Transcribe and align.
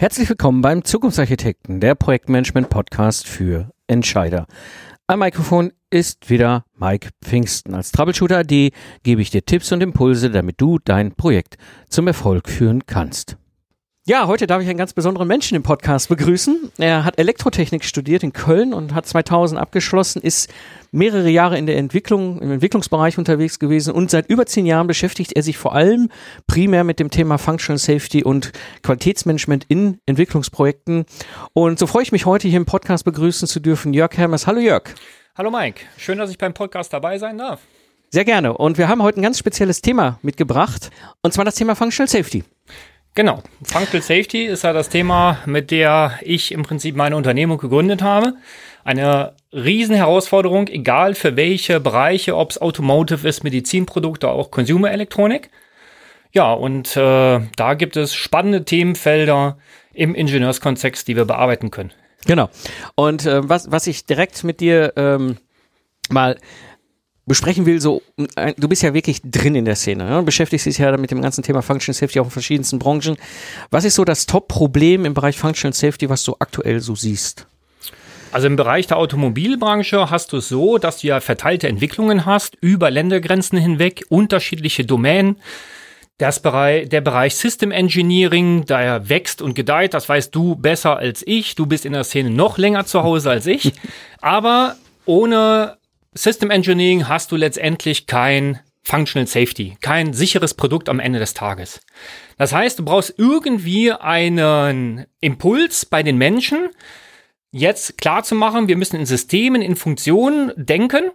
Herzlich 0.00 0.30
willkommen 0.30 0.62
beim 0.62 0.82
Zukunftsarchitekten, 0.82 1.78
der 1.78 1.94
Projektmanagement-Podcast 1.94 3.28
für 3.28 3.70
Entscheider. 3.86 4.46
Am 5.06 5.18
Mikrofon 5.18 5.74
ist 5.90 6.30
wieder 6.30 6.64
Mike 6.74 7.10
Pfingsten. 7.22 7.74
Als 7.74 7.92
Troubleshooter 7.92 8.38
AD 8.38 8.70
gebe 9.02 9.20
ich 9.20 9.28
dir 9.28 9.44
Tipps 9.44 9.72
und 9.72 9.82
Impulse, 9.82 10.30
damit 10.30 10.58
du 10.58 10.78
dein 10.82 11.14
Projekt 11.16 11.58
zum 11.90 12.06
Erfolg 12.06 12.48
führen 12.48 12.86
kannst. 12.86 13.36
Ja, 14.06 14.26
heute 14.26 14.46
darf 14.46 14.62
ich 14.62 14.68
einen 14.68 14.78
ganz 14.78 14.94
besonderen 14.94 15.28
Menschen 15.28 15.56
im 15.56 15.62
Podcast 15.62 16.08
begrüßen. 16.08 16.72
Er 16.78 17.04
hat 17.04 17.18
Elektrotechnik 17.18 17.84
studiert 17.84 18.22
in 18.22 18.32
Köln 18.32 18.72
und 18.72 18.94
hat 18.94 19.06
2000 19.06 19.60
abgeschlossen, 19.60 20.22
ist 20.22 20.50
mehrere 20.90 21.28
Jahre 21.28 21.58
in 21.58 21.66
der 21.66 21.76
Entwicklung, 21.76 22.40
im 22.40 22.50
Entwicklungsbereich 22.50 23.18
unterwegs 23.18 23.58
gewesen 23.58 23.92
und 23.92 24.10
seit 24.10 24.30
über 24.30 24.46
zehn 24.46 24.64
Jahren 24.64 24.86
beschäftigt 24.86 25.34
er 25.34 25.42
sich 25.42 25.58
vor 25.58 25.74
allem 25.74 26.08
primär 26.46 26.82
mit 26.82 26.98
dem 26.98 27.10
Thema 27.10 27.36
Functional 27.36 27.78
Safety 27.78 28.24
und 28.24 28.52
Qualitätsmanagement 28.82 29.66
in 29.68 29.98
Entwicklungsprojekten. 30.06 31.04
Und 31.52 31.78
so 31.78 31.86
freue 31.86 32.02
ich 32.02 32.10
mich 32.10 32.24
heute 32.24 32.48
hier 32.48 32.56
im 32.56 32.66
Podcast 32.66 33.04
begrüßen 33.04 33.46
zu 33.46 33.60
dürfen 33.60 33.92
Jörg 33.92 34.16
Hermes. 34.16 34.46
Hallo 34.46 34.60
Jörg. 34.60 34.84
Hallo 35.36 35.50
Mike, 35.50 35.82
schön, 35.98 36.16
dass 36.16 36.30
ich 36.30 36.38
beim 36.38 36.54
Podcast 36.54 36.90
dabei 36.94 37.18
sein 37.18 37.36
darf. 37.36 37.60
Sehr 38.08 38.24
gerne. 38.24 38.56
Und 38.56 38.78
wir 38.78 38.88
haben 38.88 39.02
heute 39.02 39.20
ein 39.20 39.22
ganz 39.22 39.38
spezielles 39.38 39.82
Thema 39.82 40.18
mitgebracht, 40.22 40.90
und 41.22 41.34
zwar 41.34 41.44
das 41.44 41.54
Thema 41.54 41.76
Functional 41.76 42.08
Safety. 42.08 42.44
Genau. 43.14 43.42
Functional 43.62 44.02
Safety 44.02 44.44
ist 44.44 44.64
ja 44.64 44.72
das 44.72 44.88
Thema, 44.88 45.38
mit 45.44 45.70
der 45.70 46.18
ich 46.22 46.52
im 46.52 46.62
Prinzip 46.62 46.96
meine 46.96 47.16
Unternehmung 47.16 47.58
gegründet 47.58 48.02
habe. 48.02 48.34
Eine 48.84 49.34
Riesenherausforderung, 49.52 50.68
egal 50.68 51.14
für 51.14 51.36
welche 51.36 51.80
Bereiche, 51.80 52.36
ob 52.36 52.50
es 52.50 52.60
Automotive 52.60 53.28
ist, 53.28 53.42
Medizinprodukte, 53.42 54.28
auch 54.28 54.50
Consumer 54.50 54.90
Elektronik. 54.90 55.50
Ja, 56.32 56.52
und 56.52 56.96
äh, 56.96 57.40
da 57.56 57.74
gibt 57.74 57.96
es 57.96 58.14
spannende 58.14 58.64
Themenfelder 58.64 59.58
im 59.92 60.14
Ingenieurskontext, 60.14 61.08
die 61.08 61.16
wir 61.16 61.24
bearbeiten 61.24 61.70
können. 61.70 61.92
Genau. 62.26 62.48
Und 62.94 63.26
äh, 63.26 63.48
was, 63.48 63.72
was 63.72 63.86
ich 63.88 64.06
direkt 64.06 64.44
mit 64.44 64.60
dir 64.60 64.92
ähm, 64.96 65.38
mal 66.08 66.38
besprechen 67.30 67.64
will, 67.64 67.80
so, 67.80 68.02
du 68.56 68.68
bist 68.68 68.82
ja 68.82 68.92
wirklich 68.92 69.20
drin 69.22 69.54
in 69.54 69.64
der 69.64 69.76
Szene, 69.76 70.02
ja? 70.02 70.20
beschäftigst 70.20 70.66
dich 70.66 70.78
ja 70.78 70.96
mit 70.96 71.12
dem 71.12 71.22
ganzen 71.22 71.44
Thema 71.44 71.62
Functional 71.62 71.94
Safety 71.94 72.18
auch 72.18 72.24
in 72.24 72.30
verschiedensten 72.32 72.80
Branchen. 72.80 73.16
Was 73.70 73.84
ist 73.84 73.94
so 73.94 74.04
das 74.04 74.26
Top-Problem 74.26 75.04
im 75.04 75.14
Bereich 75.14 75.38
Functional 75.38 75.72
Safety, 75.72 76.10
was 76.10 76.24
du 76.24 76.34
aktuell 76.40 76.80
so 76.80 76.96
siehst? 76.96 77.46
Also 78.32 78.48
im 78.48 78.56
Bereich 78.56 78.88
der 78.88 78.96
Automobilbranche 78.96 80.10
hast 80.10 80.32
du 80.32 80.38
es 80.38 80.48
so, 80.48 80.78
dass 80.78 81.02
du 81.02 81.06
ja 81.06 81.20
verteilte 81.20 81.68
Entwicklungen 81.68 82.26
hast, 82.26 82.56
über 82.60 82.90
Ländergrenzen 82.90 83.58
hinweg, 83.58 84.04
unterschiedliche 84.08 84.84
Domänen. 84.84 85.36
Das 86.18 86.42
Bereich, 86.42 86.88
der 86.88 87.00
Bereich 87.00 87.36
System 87.36 87.70
Engineering, 87.70 88.64
da 88.66 89.08
wächst 89.08 89.40
und 89.40 89.54
gedeiht, 89.54 89.94
das 89.94 90.08
weißt 90.08 90.34
du 90.34 90.56
besser 90.56 90.96
als 90.96 91.22
ich. 91.24 91.54
Du 91.54 91.66
bist 91.66 91.86
in 91.86 91.92
der 91.92 92.02
Szene 92.02 92.30
noch 92.30 92.58
länger 92.58 92.86
zu 92.86 93.04
Hause 93.04 93.30
als 93.30 93.46
ich. 93.46 93.72
Aber 94.20 94.74
ohne 95.06 95.76
System 96.12 96.50
Engineering 96.50 97.06
hast 97.06 97.30
du 97.30 97.36
letztendlich 97.36 98.06
kein 98.06 98.58
Functional 98.82 99.28
Safety, 99.28 99.76
kein 99.80 100.12
sicheres 100.12 100.54
Produkt 100.54 100.88
am 100.88 100.98
Ende 100.98 101.20
des 101.20 101.34
Tages. 101.34 101.80
Das 102.36 102.52
heißt, 102.52 102.78
du 102.78 102.84
brauchst 102.84 103.14
irgendwie 103.16 103.92
einen 103.92 105.06
Impuls 105.20 105.86
bei 105.86 106.02
den 106.02 106.18
Menschen, 106.18 106.70
jetzt 107.52 107.98
klar 107.98 108.24
zu 108.24 108.34
machen, 108.34 108.66
wir 108.66 108.76
müssen 108.76 108.96
in 108.96 109.06
Systemen, 109.06 109.62
in 109.62 109.76
Funktionen 109.76 110.52
denken 110.56 111.12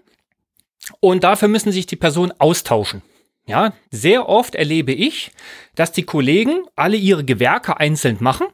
und 1.01 1.25
dafür 1.25 1.49
müssen 1.49 1.73
sich 1.73 1.87
die 1.87 1.97
Personen 1.97 2.31
austauschen. 2.39 3.01
Ja, 3.47 3.73
sehr 3.91 4.29
oft 4.29 4.55
erlebe 4.55 4.93
ich, 4.93 5.31
dass 5.75 5.91
die 5.91 6.03
Kollegen 6.03 6.63
alle 6.75 6.97
ihre 6.97 7.25
Gewerke 7.25 7.79
einzeln 7.79 8.17
machen 8.21 8.47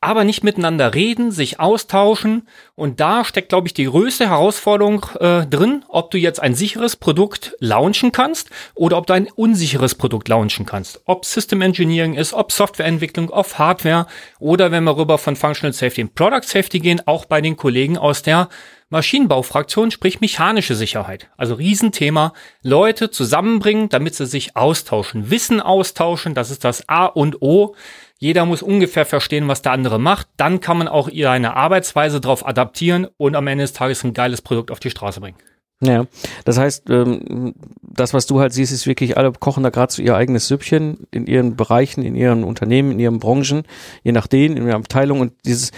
aber 0.00 0.24
nicht 0.24 0.44
miteinander 0.44 0.94
reden, 0.94 1.30
sich 1.30 1.60
austauschen. 1.60 2.48
Und 2.74 3.00
da 3.00 3.24
steckt, 3.24 3.50
glaube 3.50 3.68
ich, 3.68 3.74
die 3.74 3.84
größte 3.84 4.28
Herausforderung 4.28 5.06
äh, 5.18 5.46
drin, 5.46 5.84
ob 5.88 6.10
du 6.10 6.18
jetzt 6.18 6.40
ein 6.40 6.54
sicheres 6.54 6.96
Produkt 6.96 7.54
launchen 7.60 8.12
kannst 8.12 8.50
oder 8.74 8.96
ob 8.98 9.06
du 9.06 9.12
ein 9.12 9.28
unsicheres 9.28 9.94
Produkt 9.94 10.28
launchen 10.28 10.66
kannst. 10.66 11.00
Ob 11.04 11.24
System 11.24 11.62
Engineering 11.62 12.14
ist, 12.14 12.32
ob 12.32 12.52
Softwareentwicklung, 12.52 13.30
ob 13.30 13.58
Hardware 13.58 14.06
oder 14.38 14.70
wenn 14.70 14.84
wir 14.84 14.96
rüber 14.96 15.18
von 15.18 15.36
Functional 15.36 15.72
Safety 15.72 16.02
in 16.02 16.14
Product 16.14 16.44
Safety 16.44 16.80
gehen, 16.80 17.02
auch 17.06 17.24
bei 17.24 17.40
den 17.40 17.56
Kollegen 17.56 17.98
aus 17.98 18.22
der 18.22 18.48
Maschinenbaufraktion, 18.90 19.90
sprich 19.90 20.20
mechanische 20.20 20.74
Sicherheit. 20.74 21.30
Also 21.36 21.54
Riesenthema. 21.54 22.32
Leute 22.62 23.10
zusammenbringen, 23.10 23.88
damit 23.88 24.16
sie 24.16 24.26
sich 24.26 24.56
austauschen, 24.56 25.30
Wissen 25.30 25.60
austauschen, 25.60 26.34
das 26.34 26.50
ist 26.50 26.64
das 26.64 26.88
A 26.88 27.06
und 27.06 27.40
O. 27.40 27.74
Jeder 28.18 28.44
muss 28.44 28.62
ungefähr 28.62 29.06
verstehen, 29.06 29.48
was 29.48 29.62
der 29.62 29.72
andere 29.72 29.98
macht. 29.98 30.28
Dann 30.36 30.60
kann 30.60 30.76
man 30.76 30.88
auch 30.88 31.08
seine 31.10 31.56
Arbeitsweise 31.56 32.20
darauf 32.20 32.46
adaptieren 32.46 33.06
und 33.16 33.34
am 33.34 33.46
Ende 33.46 33.64
des 33.64 33.72
Tages 33.72 34.04
ein 34.04 34.12
geiles 34.12 34.42
Produkt 34.42 34.70
auf 34.70 34.80
die 34.80 34.90
Straße 34.90 35.20
bringen. 35.20 35.38
Ja, 35.82 36.04
das 36.44 36.58
heißt, 36.58 36.90
ähm, 36.90 37.54
das, 37.80 38.12
was 38.12 38.26
du 38.26 38.38
halt 38.38 38.52
siehst, 38.52 38.70
ist 38.70 38.86
wirklich, 38.86 39.16
alle 39.16 39.32
kochen 39.32 39.62
da 39.62 39.70
gerade 39.70 39.90
so 39.90 40.02
ihr 40.02 40.14
eigenes 40.14 40.46
Süppchen 40.46 41.06
in 41.10 41.26
ihren 41.26 41.56
Bereichen, 41.56 42.02
in 42.02 42.14
ihren 42.14 42.44
Unternehmen, 42.44 42.92
in 42.92 42.98
ihren 42.98 43.18
Branchen, 43.18 43.62
je 44.02 44.12
nachdem, 44.12 44.58
in 44.58 44.66
ihrer 44.66 44.76
Abteilung 44.76 45.20
und 45.20 45.32
dieses, 45.46 45.70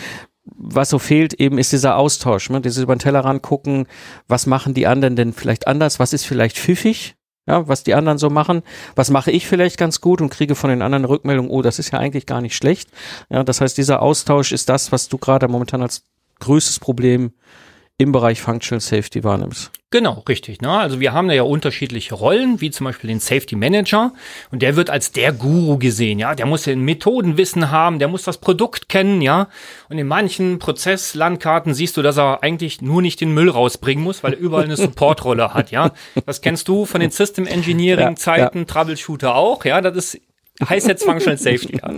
was 0.44 0.90
so 0.90 0.98
fehlt 0.98 1.34
eben, 1.34 1.58
ist 1.58 1.72
dieser 1.72 1.96
Austausch, 1.96 2.50
ne? 2.50 2.60
dieses 2.60 2.82
über 2.82 2.94
den 2.94 3.00
Tellerrand 3.00 3.42
gucken, 3.42 3.86
was 4.28 4.46
machen 4.46 4.74
die 4.74 4.86
anderen 4.86 5.16
denn 5.16 5.32
vielleicht 5.32 5.66
anders, 5.66 5.98
was 5.98 6.12
ist 6.12 6.24
vielleicht 6.24 6.58
pfiffig, 6.58 7.14
ja, 7.46 7.66
was 7.68 7.84
die 7.84 7.94
anderen 7.94 8.18
so 8.18 8.30
machen, 8.30 8.62
was 8.94 9.10
mache 9.10 9.30
ich 9.30 9.46
vielleicht 9.46 9.78
ganz 9.78 10.00
gut 10.00 10.20
und 10.20 10.30
kriege 10.30 10.54
von 10.54 10.70
den 10.70 10.82
anderen 10.82 11.04
Rückmeldungen, 11.04 11.50
oh, 11.50 11.62
das 11.62 11.78
ist 11.78 11.92
ja 11.92 11.98
eigentlich 11.98 12.26
gar 12.26 12.40
nicht 12.40 12.56
schlecht. 12.56 12.90
Ja, 13.30 13.44
das 13.44 13.60
heißt, 13.60 13.76
dieser 13.76 14.02
Austausch 14.02 14.52
ist 14.52 14.68
das, 14.68 14.92
was 14.92 15.08
du 15.08 15.18
gerade 15.18 15.48
momentan 15.48 15.82
als 15.82 16.04
größtes 16.40 16.80
Problem 16.80 17.32
im 18.02 18.12
Bereich 18.12 18.40
Functional 18.40 18.80
Safety 18.80 19.24
wahrnimmst. 19.24 19.70
Genau, 19.92 20.24
richtig. 20.26 20.62
Ne? 20.62 20.70
Also 20.70 21.00
wir 21.00 21.12
haben 21.12 21.28
da 21.28 21.34
ja 21.34 21.42
unterschiedliche 21.42 22.14
Rollen, 22.14 22.62
wie 22.62 22.70
zum 22.70 22.86
Beispiel 22.86 23.08
den 23.08 23.20
Safety 23.20 23.56
Manager. 23.56 24.12
Und 24.50 24.62
der 24.62 24.74
wird 24.74 24.88
als 24.88 25.12
der 25.12 25.32
Guru 25.32 25.76
gesehen, 25.76 26.18
ja. 26.18 26.34
Der 26.34 26.46
muss 26.46 26.62
den 26.62 26.80
Methodenwissen 26.80 27.70
haben, 27.70 27.98
der 27.98 28.08
muss 28.08 28.22
das 28.22 28.38
Produkt 28.38 28.88
kennen, 28.88 29.20
ja. 29.20 29.48
Und 29.90 29.98
in 29.98 30.06
manchen 30.06 30.58
Prozesslandkarten 30.58 31.74
siehst 31.74 31.98
du, 31.98 32.02
dass 32.02 32.16
er 32.16 32.42
eigentlich 32.42 32.80
nur 32.80 33.02
nicht 33.02 33.20
den 33.20 33.34
Müll 33.34 33.50
rausbringen 33.50 34.02
muss, 34.02 34.24
weil 34.24 34.32
er 34.32 34.38
überall 34.38 34.64
eine 34.64 34.76
Supportrolle 34.78 35.52
hat, 35.52 35.70
ja. 35.70 35.92
Das 36.24 36.40
kennst 36.40 36.68
du 36.68 36.86
von 36.86 37.02
den 37.02 37.10
System 37.10 37.46
Engineering 37.46 38.16
Zeiten, 38.16 38.58
ja, 38.58 38.64
ja. 38.64 38.66
Troubleshooter 38.66 39.34
auch, 39.34 39.66
ja. 39.66 39.82
Das 39.82 39.94
ist 39.94 40.20
heißt 40.70 40.88
jetzt 40.88 41.04
Functional 41.04 41.38
Safety. 41.38 41.80
Ja. 41.82 41.92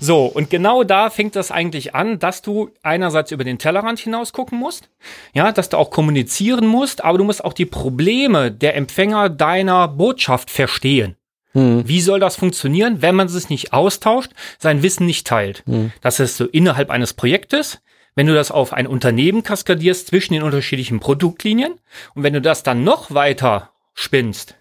So, 0.00 0.26
und 0.26 0.50
genau 0.50 0.84
da 0.84 1.10
fängt 1.10 1.36
das 1.36 1.50
eigentlich 1.50 1.94
an, 1.94 2.18
dass 2.18 2.42
du 2.42 2.70
einerseits 2.82 3.32
über 3.32 3.44
den 3.44 3.58
Tellerrand 3.58 3.98
hinaus 3.98 4.32
gucken 4.32 4.58
musst, 4.58 4.88
ja, 5.32 5.52
dass 5.52 5.68
du 5.68 5.76
auch 5.76 5.90
kommunizieren 5.90 6.66
musst, 6.66 7.04
aber 7.04 7.18
du 7.18 7.24
musst 7.24 7.44
auch 7.44 7.52
die 7.52 7.66
Probleme 7.66 8.50
der 8.50 8.76
Empfänger 8.76 9.28
deiner 9.28 9.88
Botschaft 9.88 10.50
verstehen. 10.50 11.16
Hm. 11.52 11.86
Wie 11.86 12.00
soll 12.00 12.20
das 12.20 12.36
funktionieren, 12.36 13.00
wenn 13.02 13.14
man 13.14 13.26
es 13.26 13.48
nicht 13.48 13.72
austauscht, 13.72 14.32
sein 14.58 14.82
Wissen 14.82 15.06
nicht 15.06 15.26
teilt? 15.26 15.62
Hm. 15.66 15.92
Das 16.00 16.20
ist 16.20 16.36
so 16.36 16.44
innerhalb 16.46 16.90
eines 16.90 17.14
Projektes, 17.14 17.80
wenn 18.14 18.26
du 18.26 18.34
das 18.34 18.50
auf 18.50 18.72
ein 18.72 18.86
Unternehmen 18.86 19.42
kaskadierst 19.42 20.08
zwischen 20.08 20.34
den 20.34 20.42
unterschiedlichen 20.42 21.00
Produktlinien 21.00 21.74
und 22.14 22.22
wenn 22.22 22.32
du 22.32 22.40
das 22.40 22.62
dann 22.62 22.84
noch 22.84 23.14
weiter 23.14 23.70
spinnst, 23.94 24.56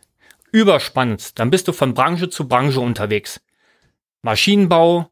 überspannst, 0.58 1.38
dann 1.40 1.50
bist 1.50 1.68
du 1.68 1.74
von 1.74 1.94
Branche 1.94 2.30
zu 2.30 2.48
Branche 2.48 2.80
unterwegs. 2.80 3.42
Maschinenbau, 4.24 5.10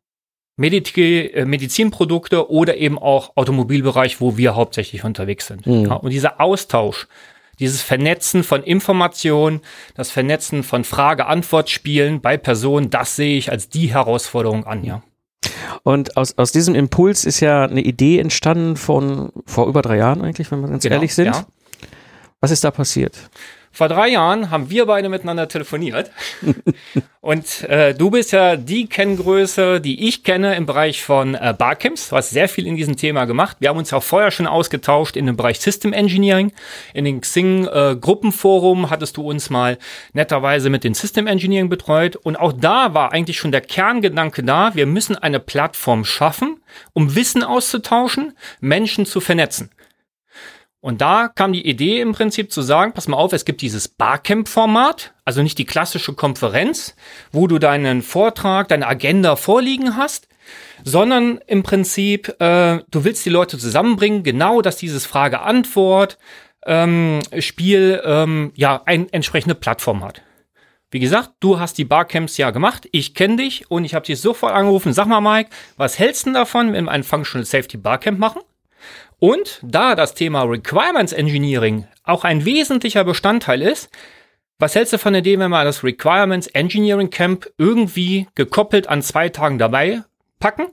Mediz 0.58 0.96
äh, 0.98 1.46
Medizinprodukte 1.46 2.50
oder 2.50 2.78
eben 2.78 2.98
auch 2.98 3.36
Automobilbereich, 3.36 4.22
wo 4.22 4.38
wir 4.38 4.56
hauptsächlich 4.56 5.04
unterwegs 5.04 5.48
sind. 5.48 5.68
Mhm. 5.68 5.86
Ja, 5.86 5.94
und 5.94 6.12
dieser 6.12 6.42
Austausch, 6.42 7.08
dieses 7.60 7.82
Vernetzen 7.82 8.44
von 8.44 8.64
Informationen, 8.64 9.62
das 9.96 10.12
Vernetzen 10.12 10.64
von 10.64 10.84
Frage-Antwort-Spielen 10.84 12.22
bei 12.22 12.38
Personen, 12.38 12.90
das 12.90 13.16
sehe 13.16 13.38
ich 13.38 13.52
als 13.52 13.70
die 13.70 13.94
Herausforderung 13.94 14.66
an, 14.66 14.84
ja. 14.84 15.04
Und 15.84 16.18
aus, 16.18 16.38
aus 16.38 16.52
diesem 16.52 16.74
Impuls 16.74 17.26
ist 17.26 17.40
ja 17.40 17.66
eine 17.66 17.82
Idee 17.82 18.20
entstanden 18.20 18.76
von 18.76 19.32
vor 19.46 19.68
über 19.68 19.82
drei 19.82 19.98
Jahren 19.98 20.22
eigentlich, 20.22 20.52
wenn 20.52 20.62
wir 20.62 20.68
ganz 20.68 20.84
genau, 20.84 20.96
ehrlich 20.96 21.14
sind. 21.14 21.28
Ja. 21.28 21.46
Was 22.42 22.52
ist 22.52 22.64
da 22.64 22.72
passiert? 22.72 23.18
Vor 23.76 23.90
drei 23.90 24.08
Jahren 24.08 24.52
haben 24.52 24.70
wir 24.70 24.86
beide 24.86 25.10
miteinander 25.10 25.50
telefoniert. 25.50 26.10
und 27.20 27.64
äh, 27.64 27.94
du 27.94 28.10
bist 28.10 28.32
ja 28.32 28.56
die 28.56 28.88
Kenngröße, 28.88 29.82
die 29.82 30.08
ich 30.08 30.24
kenne 30.24 30.56
im 30.56 30.66
Bereich 30.66 31.04
von 31.04 31.36
äh, 31.36 31.54
Barcamps. 31.58 32.08
Du 32.08 32.16
hast 32.16 32.30
sehr 32.30 32.48
viel 32.48 32.68
in 32.68 32.78
diesem 32.78 32.96
Thema 32.96 33.26
gemacht. 33.26 33.58
Wir 33.60 33.68
haben 33.68 33.78
uns 33.78 33.92
auch 33.92 34.02
vorher 34.02 34.32
schon 34.32 34.48
ausgetauscht 34.48 35.18
in 35.18 35.26
dem 35.26 35.36
Bereich 35.36 35.60
System 35.60 35.92
Engineering. 35.92 36.54
In 36.94 37.04
den 37.04 37.20
Xing 37.20 37.68
äh, 37.68 37.98
Gruppenforum 38.00 38.90
hattest 38.90 39.18
du 39.18 39.30
uns 39.30 39.50
mal 39.50 39.78
netterweise 40.14 40.70
mit 40.70 40.86
den 40.86 40.94
System 40.94 41.28
Engineering 41.28 41.68
betreut. 41.68 42.16
Und 42.16 42.38
auch 42.38 42.54
da 42.54 42.94
war 42.94 43.12
eigentlich 43.12 43.38
schon 43.38 43.52
der 43.52 43.60
Kerngedanke 43.60 44.42
da. 44.42 44.74
Wir 44.74 44.86
müssen 44.86 45.18
eine 45.18 45.42
Plattform 45.42 46.06
schaffen, 46.06 46.62
um 46.94 47.14
Wissen 47.14 47.44
auszutauschen, 47.44 48.38
Menschen 48.62 49.06
zu 49.06 49.20
vernetzen. 49.20 49.70
Und 50.86 51.02
da 51.02 51.30
kam 51.30 51.52
die 51.52 51.68
Idee 51.68 52.00
im 52.00 52.12
Prinzip 52.12 52.52
zu 52.52 52.62
sagen, 52.62 52.92
pass 52.94 53.08
mal 53.08 53.18
auf, 53.18 53.34
es 53.34 53.44
gibt 53.44 53.64
dieses 53.64 53.88
Barcamp-Format, 53.88 55.16
also 55.26 55.42
nicht 55.42 55.58
die 55.58 55.66
klassische 55.66 56.14
Konferenz, 56.14 56.96
wo 57.32 57.48
du 57.48 57.58
deinen 57.58 58.04
Vortrag, 58.04 58.68
deine 58.68 58.86
Agenda 58.86 59.36
vorliegen 59.36 59.98
hast, 59.98 60.28
sondern 60.84 61.40
im 61.48 61.64
Prinzip, 61.64 62.40
äh, 62.40 62.82
du 62.92 63.04
willst 63.04 63.26
die 63.26 63.32
Leute 63.32 63.58
zusammenbringen, 63.58 64.22
genau, 64.22 64.62
dass 64.62 64.78
dieses 64.78 65.08
Frage-Antwort 65.08 66.20
ähm, 66.68 67.22
ähm, 67.32 68.52
ja 68.54 68.84
eine 68.86 69.12
entsprechende 69.12 69.56
Plattform 69.56 70.04
hat. 70.04 70.22
Wie 70.92 71.00
gesagt, 71.00 71.32
du 71.40 71.60
hast 71.60 71.80
die 71.80 71.86
Barcamps 71.86 72.38
ja 72.38 72.52
gemacht, 72.52 72.88
ich 72.92 73.16
kenne 73.16 73.38
dich 73.38 73.72
und 73.72 73.86
ich 73.86 73.96
habe 73.96 74.06
dich 74.06 74.22
sofort 74.22 74.54
angerufen. 74.54 74.94
Sag 74.94 75.08
mal, 75.08 75.20
Mike, 75.20 75.50
was 75.78 75.98
hältst 75.98 76.28
du 76.28 76.34
davon, 76.34 76.74
wenn 76.74 76.86
wir 76.86 76.92
ein 76.92 77.04
Functional 77.04 77.44
Safety 77.44 77.78
Barcamp 77.78 78.20
machen? 78.20 78.44
Und 79.20 79.60
da 79.64 79.96
das 79.96 80.14
Thema 80.14 80.44
Requirements 80.44 81.14
Engineering 81.14 81.88
auch 82.04 82.24
ein 82.24 82.46
wesentlicher 82.46 83.04
Bestandteil 83.04 83.62
ist, 83.62 83.90
was 84.60 84.76
hältst 84.76 84.94
du 84.94 84.98
von 84.98 85.14
der 85.14 85.20
Idee, 85.20 85.40
wenn 85.40 85.52
wir 85.52 85.64
das 85.64 85.84
Requirements 85.84 86.48
Engineering 86.48 87.10
Camp 87.10 87.50
irgendwie 87.58 88.28
gekoppelt 88.36 88.88
an 88.88 89.02
zwei 89.02 89.30
Tagen 89.30 89.58
dabei 89.58 90.04
packen 90.40 90.68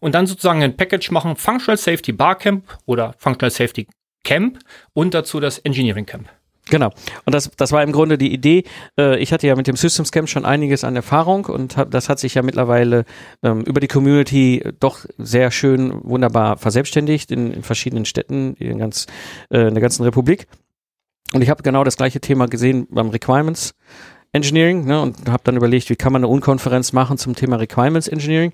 und 0.00 0.14
dann 0.14 0.26
sozusagen 0.26 0.62
ein 0.62 0.76
Package 0.76 1.10
machen, 1.10 1.36
Functional 1.36 1.76
Safety 1.76 2.12
Barcamp 2.12 2.78
oder 2.86 3.14
Functional 3.18 3.50
Safety 3.50 3.86
Camp 4.24 4.58
und 4.94 5.14
dazu 5.14 5.40
das 5.40 5.58
Engineering 5.58 6.06
Camp? 6.06 6.28
Genau. 6.68 6.90
Und 7.24 7.34
das, 7.34 7.50
das 7.56 7.72
war 7.72 7.82
im 7.82 7.92
Grunde 7.92 8.18
die 8.18 8.32
Idee. 8.32 8.64
Äh, 8.98 9.18
ich 9.18 9.32
hatte 9.32 9.46
ja 9.46 9.56
mit 9.56 9.66
dem 9.66 9.76
Systems 9.76 10.12
Camp 10.12 10.28
schon 10.28 10.44
einiges 10.44 10.84
an 10.84 10.96
Erfahrung 10.96 11.46
und 11.46 11.76
hab, 11.76 11.90
das 11.90 12.08
hat 12.08 12.18
sich 12.18 12.34
ja 12.34 12.42
mittlerweile 12.42 13.04
ähm, 13.42 13.62
über 13.62 13.80
die 13.80 13.88
Community 13.88 14.62
doch 14.80 15.04
sehr 15.16 15.50
schön, 15.50 16.00
wunderbar 16.04 16.58
verselbstständigt 16.58 17.30
in, 17.30 17.52
in 17.52 17.62
verschiedenen 17.62 18.04
Städten 18.04 18.54
in, 18.54 18.78
ganz, 18.78 19.06
äh, 19.50 19.68
in 19.68 19.74
der 19.74 19.80
ganzen 19.80 20.04
Republik. 20.04 20.46
Und 21.34 21.42
ich 21.42 21.50
habe 21.50 21.62
genau 21.62 21.84
das 21.84 21.96
gleiche 21.96 22.20
Thema 22.20 22.46
gesehen 22.46 22.86
beim 22.90 23.10
Requirements 23.10 23.74
Engineering 24.32 24.84
ne, 24.84 25.00
und 25.00 25.28
habe 25.28 25.42
dann 25.44 25.56
überlegt, 25.56 25.88
wie 25.88 25.96
kann 25.96 26.12
man 26.12 26.20
eine 26.20 26.28
Unkonferenz 26.28 26.92
machen 26.92 27.16
zum 27.16 27.34
Thema 27.34 27.56
Requirements 27.56 28.08
Engineering 28.08 28.52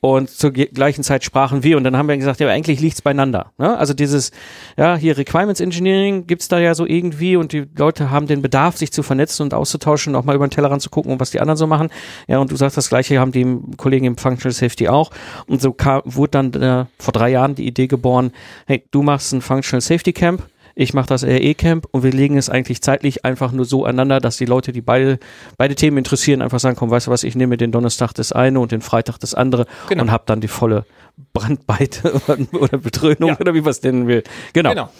und 0.00 0.30
zur 0.30 0.50
gleichen 0.50 1.04
Zeit 1.04 1.22
sprachen 1.22 1.62
wir 1.62 1.76
und 1.76 1.84
dann 1.84 1.96
haben 1.96 2.08
wir 2.08 2.16
gesagt, 2.16 2.40
ja, 2.40 2.48
eigentlich 2.48 2.80
liegt's 2.80 3.02
beieinander. 3.02 3.52
Ne? 3.56 3.78
Also 3.78 3.94
dieses, 3.94 4.32
ja, 4.76 4.96
hier 4.96 5.16
Requirements 5.16 5.60
Engineering 5.60 6.26
gibt's 6.26 6.48
da 6.48 6.58
ja 6.58 6.74
so 6.74 6.84
irgendwie 6.86 7.36
und 7.36 7.52
die 7.52 7.68
Leute 7.76 8.10
haben 8.10 8.26
den 8.26 8.42
Bedarf, 8.42 8.76
sich 8.76 8.92
zu 8.92 9.04
vernetzen 9.04 9.44
und 9.44 9.54
auszutauschen 9.54 10.12
und 10.12 10.20
auch 10.20 10.24
mal 10.24 10.34
über 10.34 10.44
den 10.44 10.50
Tellerrand 10.50 10.82
zu 10.82 10.90
gucken, 10.90 11.20
was 11.20 11.30
die 11.30 11.38
anderen 11.38 11.56
so 11.56 11.68
machen. 11.68 11.88
Ja, 12.26 12.38
und 12.38 12.50
du 12.50 12.56
sagst, 12.56 12.76
das 12.76 12.88
gleiche 12.88 13.20
haben 13.20 13.30
die 13.30 13.46
Kollegen 13.76 14.06
im 14.06 14.16
Functional 14.16 14.52
Safety 14.52 14.88
auch. 14.88 15.12
Und 15.46 15.62
so 15.62 15.72
kam, 15.72 16.02
wurde 16.04 16.30
dann 16.32 16.52
äh, 16.54 16.86
vor 16.98 17.12
drei 17.12 17.30
Jahren 17.30 17.54
die 17.54 17.68
Idee 17.68 17.86
geboren, 17.86 18.32
hey, 18.66 18.82
du 18.90 19.02
machst 19.02 19.32
ein 19.32 19.40
Functional 19.40 19.82
Safety 19.82 20.12
Camp 20.12 20.42
ich 20.74 20.94
mache 20.94 21.06
das 21.06 21.24
RE-Camp 21.24 21.86
und 21.90 22.02
wir 22.02 22.12
legen 22.12 22.36
es 22.38 22.48
eigentlich 22.48 22.82
zeitlich 22.82 23.24
einfach 23.24 23.52
nur 23.52 23.64
so 23.64 23.84
aneinander, 23.84 24.20
dass 24.20 24.36
die 24.36 24.44
Leute, 24.44 24.72
die 24.72 24.80
beide, 24.80 25.18
beide 25.56 25.74
Themen 25.74 25.98
interessieren, 25.98 26.42
einfach 26.42 26.60
sagen, 26.60 26.76
komm, 26.76 26.90
weißt 26.90 27.06
du 27.06 27.10
was, 27.10 27.24
ich 27.24 27.34
nehme 27.34 27.56
den 27.56 27.72
Donnerstag 27.72 28.12
das 28.14 28.32
eine 28.32 28.60
und 28.60 28.72
den 28.72 28.80
Freitag 28.80 29.18
das 29.18 29.34
andere 29.34 29.66
genau. 29.88 30.04
und 30.04 30.10
habe 30.10 30.24
dann 30.26 30.40
die 30.40 30.48
volle 30.48 30.84
Brandweite 31.32 32.20
oder 32.52 32.78
Betrönung 32.78 33.30
ja. 33.30 33.40
oder 33.40 33.54
wie 33.54 33.60
man 33.60 33.70
es 33.70 33.82
nennen 33.82 34.06
will. 34.06 34.22
Genau. 34.52 34.70
genau. 34.70 34.90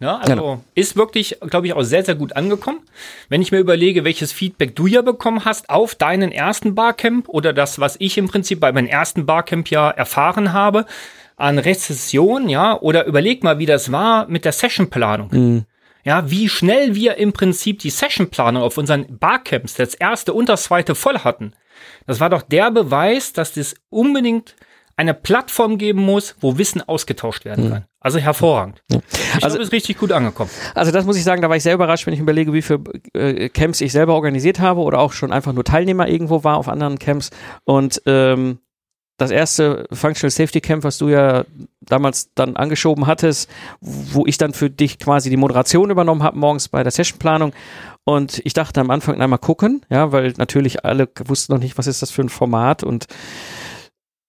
Ja, 0.00 0.18
also 0.18 0.32
genau. 0.32 0.64
ist 0.76 0.94
wirklich, 0.96 1.38
glaube 1.50 1.66
ich, 1.66 1.72
auch 1.72 1.82
sehr, 1.82 2.04
sehr 2.04 2.14
gut 2.14 2.36
angekommen. 2.36 2.80
Wenn 3.28 3.42
ich 3.42 3.50
mir 3.50 3.58
überlege, 3.58 4.04
welches 4.04 4.30
Feedback 4.30 4.76
du 4.76 4.86
ja 4.86 5.02
bekommen 5.02 5.44
hast 5.44 5.70
auf 5.70 5.96
deinen 5.96 6.30
ersten 6.30 6.76
Barcamp 6.76 7.28
oder 7.28 7.52
das, 7.52 7.80
was 7.80 7.96
ich 7.98 8.16
im 8.16 8.28
Prinzip 8.28 8.60
bei 8.60 8.70
meinem 8.70 8.86
ersten 8.86 9.26
Barcamp 9.26 9.68
ja 9.70 9.90
erfahren 9.90 10.52
habe, 10.52 10.86
an 11.38 11.58
Rezession, 11.58 12.48
ja, 12.48 12.78
oder 12.80 13.06
überleg 13.06 13.44
mal, 13.44 13.58
wie 13.58 13.66
das 13.66 13.90
war 13.92 14.26
mit 14.28 14.44
der 14.44 14.52
Sessionplanung. 14.52 15.28
Mhm. 15.30 15.64
Ja, 16.04 16.30
wie 16.30 16.48
schnell 16.48 16.94
wir 16.94 17.16
im 17.16 17.32
Prinzip 17.32 17.78
die 17.78 17.90
Sessionplanung 17.90 18.62
auf 18.62 18.76
unseren 18.76 19.18
Barcamps, 19.18 19.74
das 19.74 19.94
erste 19.94 20.32
und 20.34 20.48
das 20.48 20.64
zweite 20.64 20.94
voll 20.94 21.18
hatten. 21.18 21.52
Das 22.06 22.18
war 22.18 22.28
doch 22.28 22.42
der 22.42 22.70
Beweis, 22.70 23.32
dass 23.32 23.52
das 23.52 23.74
unbedingt 23.88 24.56
eine 24.96 25.14
Plattform 25.14 25.78
geben 25.78 26.00
muss, 26.00 26.34
wo 26.40 26.58
Wissen 26.58 26.82
ausgetauscht 26.82 27.44
werden 27.44 27.66
mhm. 27.66 27.70
kann. 27.70 27.84
Also 28.00 28.18
hervorragend. 28.18 28.82
Ja. 28.90 28.98
Ich 29.10 29.44
also, 29.44 29.56
glaube, 29.56 29.62
ist 29.62 29.72
richtig 29.72 29.98
gut 29.98 30.10
angekommen. 30.10 30.50
Also 30.74 30.90
das 30.90 31.04
muss 31.04 31.16
ich 31.16 31.22
sagen, 31.22 31.40
da 31.40 31.48
war 31.48 31.56
ich 31.56 31.62
sehr 31.62 31.74
überrascht, 31.74 32.06
wenn 32.06 32.14
ich 32.14 32.20
überlege, 32.20 32.52
wie 32.52 32.62
viele 32.62 32.80
äh, 33.14 33.48
Camps 33.48 33.80
ich 33.80 33.92
selber 33.92 34.14
organisiert 34.14 34.58
habe 34.58 34.80
oder 34.80 34.98
auch 34.98 35.12
schon 35.12 35.32
einfach 35.32 35.52
nur 35.52 35.62
Teilnehmer 35.62 36.08
irgendwo 36.08 36.42
war 36.42 36.56
auf 36.56 36.68
anderen 36.68 36.98
Camps. 36.98 37.30
Und 37.64 38.02
ähm, 38.06 38.58
das 39.18 39.32
erste 39.32 39.86
Functional 39.92 40.30
Safety 40.30 40.60
Camp, 40.60 40.84
was 40.84 40.96
du 40.96 41.08
ja 41.08 41.44
damals 41.80 42.32
dann 42.34 42.56
angeschoben 42.56 43.06
hattest, 43.06 43.50
wo 43.80 44.24
ich 44.26 44.38
dann 44.38 44.54
für 44.54 44.70
dich 44.70 44.98
quasi 44.98 45.28
die 45.28 45.36
Moderation 45.36 45.90
übernommen 45.90 46.22
habe 46.22 46.38
morgens 46.38 46.68
bei 46.68 46.82
der 46.84 46.92
Sessionplanung. 46.92 47.52
Und 48.04 48.40
ich 48.44 48.54
dachte 48.54 48.80
am 48.80 48.90
Anfang 48.90 49.20
einmal 49.20 49.40
gucken, 49.40 49.84
ja, 49.90 50.12
weil 50.12 50.32
natürlich 50.38 50.84
alle 50.84 51.08
wussten 51.24 51.52
noch 51.52 51.60
nicht, 51.60 51.76
was 51.76 51.88
ist 51.88 52.00
das 52.00 52.12
für 52.12 52.22
ein 52.22 52.28
Format. 52.28 52.84
Und 52.84 53.06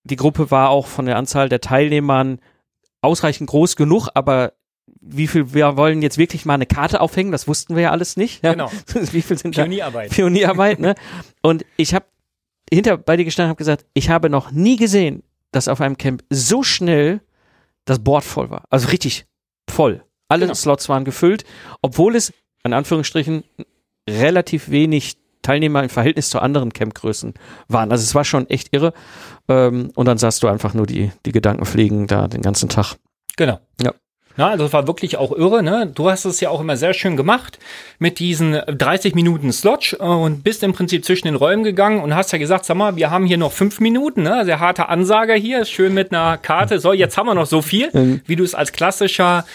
die 0.04 0.16
Gruppe 0.16 0.50
war 0.50 0.70
auch 0.70 0.88
von 0.88 1.06
der 1.06 1.18
Anzahl 1.18 1.50
der 1.50 1.62
Teilnehmern 1.62 2.40
ausreichend 3.02 3.48
groß 3.50 3.76
genug, 3.76 4.10
aber 4.16 4.54
wie 5.02 5.28
viel 5.28 5.54
wir 5.54 5.78
wollen 5.78 6.02
jetzt 6.02 6.18
wirklich 6.18 6.46
mal 6.46 6.56
eine 6.56 6.66
Karte 6.66 7.00
aufhängen, 7.00 7.32
das 7.32 7.48
wussten 7.48 7.76
wir 7.76 7.84
ja 7.84 7.92
alles 7.92 8.18
nicht. 8.18 8.44
Ja? 8.44 8.54
Genau. 8.54 8.72
wie 9.12 9.22
viel 9.22 9.38
sind 9.38 9.54
Pionierarbeit. 9.54 10.10
Da? 10.10 10.16
Pionierarbeit, 10.16 10.80
ne? 10.80 10.96
Und 11.44 11.64
ich 11.78 11.94
habe 11.94 12.06
hinter 12.71 12.98
bei 12.98 13.18
dir 13.18 13.25
gestanden 13.25 13.50
und 13.50 13.51
habe 13.51 13.57
gesagt, 13.57 13.86
ich 13.94 14.10
habe 14.10 14.30
noch 14.30 14.51
nie 14.51 14.75
gesehen, 14.75 15.24
dass 15.51 15.68
auf 15.68 15.81
einem 15.81 15.98
Camp 15.98 16.24
so 16.30 16.63
schnell 16.63 17.21
das 17.86 18.00
Board 18.00 18.24
voll 18.24 18.50
war. 18.50 18.66
Also 18.69 18.89
richtig 18.89 19.25
voll. 19.69 20.04
Alle 20.27 20.45
genau. 20.45 20.54
Slots 20.54 20.89
waren 20.89 21.06
gefüllt, 21.06 21.44
obwohl 21.81 22.16
es, 22.16 22.31
in 22.63 22.74
Anführungsstrichen, 22.74 23.44
relativ 24.07 24.69
wenig 24.69 25.18
Teilnehmer 25.42 25.81
im 25.81 25.89
Verhältnis 25.89 26.30
zu 26.30 26.39
anderen 26.39 26.74
Campgrößen 26.74 27.33
waren. 27.68 27.92
Also 27.92 28.04
es 28.04 28.13
war 28.13 28.25
schon 28.25 28.50
echt 28.50 28.74
irre. 28.74 28.94
Ähm, 29.48 29.92
und 29.95 30.06
dann 30.06 30.18
sahst 30.18 30.44
du 30.44 30.48
einfach 30.48 30.74
nur 30.74 30.86
die, 30.86 31.12
die 31.25 31.31
Gedanken 31.31 31.66
fliegen 31.66 32.07
da 32.07 32.27
den 32.27 32.42
ganzen 32.42 32.69
Tag. 32.69 32.97
Genau. 33.38 33.59
Ja. 33.81 33.94
Ja, 34.38 34.48
also 34.48 34.66
es 34.66 34.74
war 34.74 34.88
wirklich 34.88 35.18
auch 35.18 35.31
irre. 35.31 35.62
Ne? 35.64 35.92
Du 35.94 36.09
hast 36.09 36.26
es 36.26 36.40
ja 36.40 36.50
auch 36.50 36.62
immer 36.62 36.78
sehr 36.78 36.94
schön 36.94 37.18
gemacht 37.18 37.59
mit 37.98 38.19
diesen 38.19 38.54
30 38.54 39.14
Minuten 39.16 39.52
Slot 39.52 39.98
äh, 40.00 40.04
und 40.04 40.44
bist 40.44 40.64
im 40.64 40.74
Prinzip 40.74 41.04
zwischen 41.04 41.28
den 41.28 41.36
Räumen 41.36 41.64
gegangen 41.64 42.02
und 42.02 42.16
hast 42.16 42.31
ja 42.31 42.38
gesagt, 42.38 42.66
sag 42.66 42.78
mal, 42.78 42.95
wir 42.95 43.12
haben 43.12 43.26
hier 43.26 43.38
noch 43.38 43.52
fünf 43.52 43.80
Minuten. 43.80 44.24
Ne? 44.24 44.45
Sehr 44.45 44.59
harter 44.59 44.90
Ansager 44.90 45.36
hier, 45.36 45.66
schön 45.66 45.94
mit 45.94 46.14
einer 46.14 46.38
Karte. 46.38 46.80
So, 46.80 46.94
jetzt 46.94 47.18
haben 47.18 47.28
wir 47.28 47.36
noch 47.36 47.48
so 47.48 47.62
viel, 47.62 47.90
mhm. 47.92 48.21
wie 48.28 48.36
du 48.36 48.44
es 48.44 48.56
als 48.56 48.71
klassischer 48.71 49.45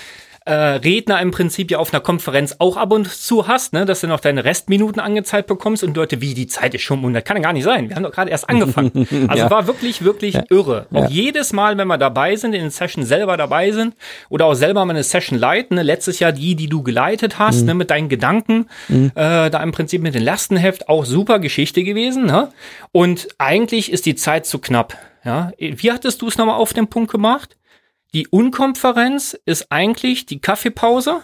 äh, 0.46 0.52
Redner 0.52 1.20
im 1.22 1.30
Prinzip 1.30 1.70
ja 1.70 1.78
auf 1.78 1.92
einer 1.92 2.02
Konferenz 2.02 2.56
auch 2.58 2.76
ab 2.76 2.92
und 2.92 3.10
zu 3.10 3.48
hast, 3.48 3.72
ne, 3.72 3.86
dass 3.86 4.02
du 4.02 4.06
noch 4.06 4.20
deine 4.20 4.44
Restminuten 4.44 5.00
angezeigt 5.00 5.48
bekommst 5.48 5.82
und 5.82 5.96
Leute, 5.96 6.20
wie 6.20 6.34
die 6.34 6.46
Zeit 6.46 6.74
ist 6.74 6.82
schon 6.82 7.02
um, 7.02 7.14
das 7.14 7.24
kann 7.24 7.38
ja 7.38 7.42
gar 7.42 7.54
nicht 7.54 7.64
sein. 7.64 7.88
Wir 7.88 7.96
haben 7.96 8.02
doch 8.02 8.12
gerade 8.12 8.30
erst 8.30 8.48
angefangen. 8.48 8.92
Also 9.28 9.44
ja. 9.44 9.50
war 9.50 9.66
wirklich, 9.66 10.04
wirklich 10.04 10.34
ja. 10.34 10.44
irre. 10.50 10.86
Auch 10.92 11.08
jedes 11.08 11.52
Mal, 11.52 11.78
wenn 11.78 11.88
wir 11.88 11.98
dabei 11.98 12.36
sind, 12.36 12.52
in 12.52 12.60
den 12.60 12.70
Session 12.70 13.04
selber 13.04 13.36
dabei 13.36 13.70
sind 13.70 13.94
oder 14.28 14.46
auch 14.46 14.54
selber 14.54 14.84
mal 14.84 14.92
eine 14.92 15.02
Session 15.02 15.38
leiten, 15.38 15.76
ne, 15.76 15.82
letztes 15.82 16.18
Jahr 16.18 16.32
die, 16.32 16.54
die 16.54 16.68
du 16.68 16.82
geleitet 16.82 17.38
hast, 17.38 17.60
mhm. 17.60 17.66
ne, 17.66 17.74
mit 17.74 17.90
deinen 17.90 18.08
Gedanken, 18.08 18.66
mhm. 18.88 19.12
äh, 19.14 19.50
da 19.50 19.62
im 19.62 19.72
Prinzip 19.72 20.02
mit 20.02 20.14
dem 20.14 20.22
Lastenheft 20.22 20.88
auch 20.88 21.04
super 21.04 21.38
Geschichte 21.38 21.84
gewesen, 21.84 22.26
ne? 22.26 22.48
Und 22.92 23.28
eigentlich 23.38 23.90
ist 23.90 24.06
die 24.06 24.14
Zeit 24.14 24.46
zu 24.46 24.58
knapp. 24.58 24.96
Ja, 25.24 25.52
wie 25.58 25.90
hattest 25.90 26.20
du 26.20 26.28
es 26.28 26.36
nochmal 26.36 26.56
auf 26.56 26.72
den 26.72 26.88
Punkt 26.88 27.10
gemacht? 27.10 27.56
Die 28.14 28.28
Unkonferenz 28.28 29.36
ist 29.44 29.66
eigentlich 29.70 30.24
die 30.24 30.40
Kaffeepause. 30.40 31.20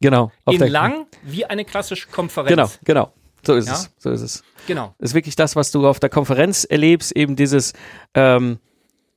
Genau. 0.00 0.30
In 0.46 0.60
lang 0.60 1.06
wie 1.22 1.46
eine 1.46 1.64
klassische 1.64 2.08
Konferenz. 2.08 2.50
Genau, 2.50 2.70
genau. 2.84 3.12
So 3.44 3.54
ist 3.54 3.68
ja? 3.68 3.72
es. 3.72 3.90
So 3.98 4.10
ist 4.10 4.20
es. 4.20 4.44
Genau. 4.66 4.94
ist 4.98 5.14
wirklich 5.14 5.34
das, 5.34 5.56
was 5.56 5.70
du 5.70 5.88
auf 5.88 5.98
der 5.98 6.10
Konferenz 6.10 6.64
erlebst, 6.64 7.12
eben 7.16 7.36
dieses, 7.36 7.72
ähm, 8.14 8.58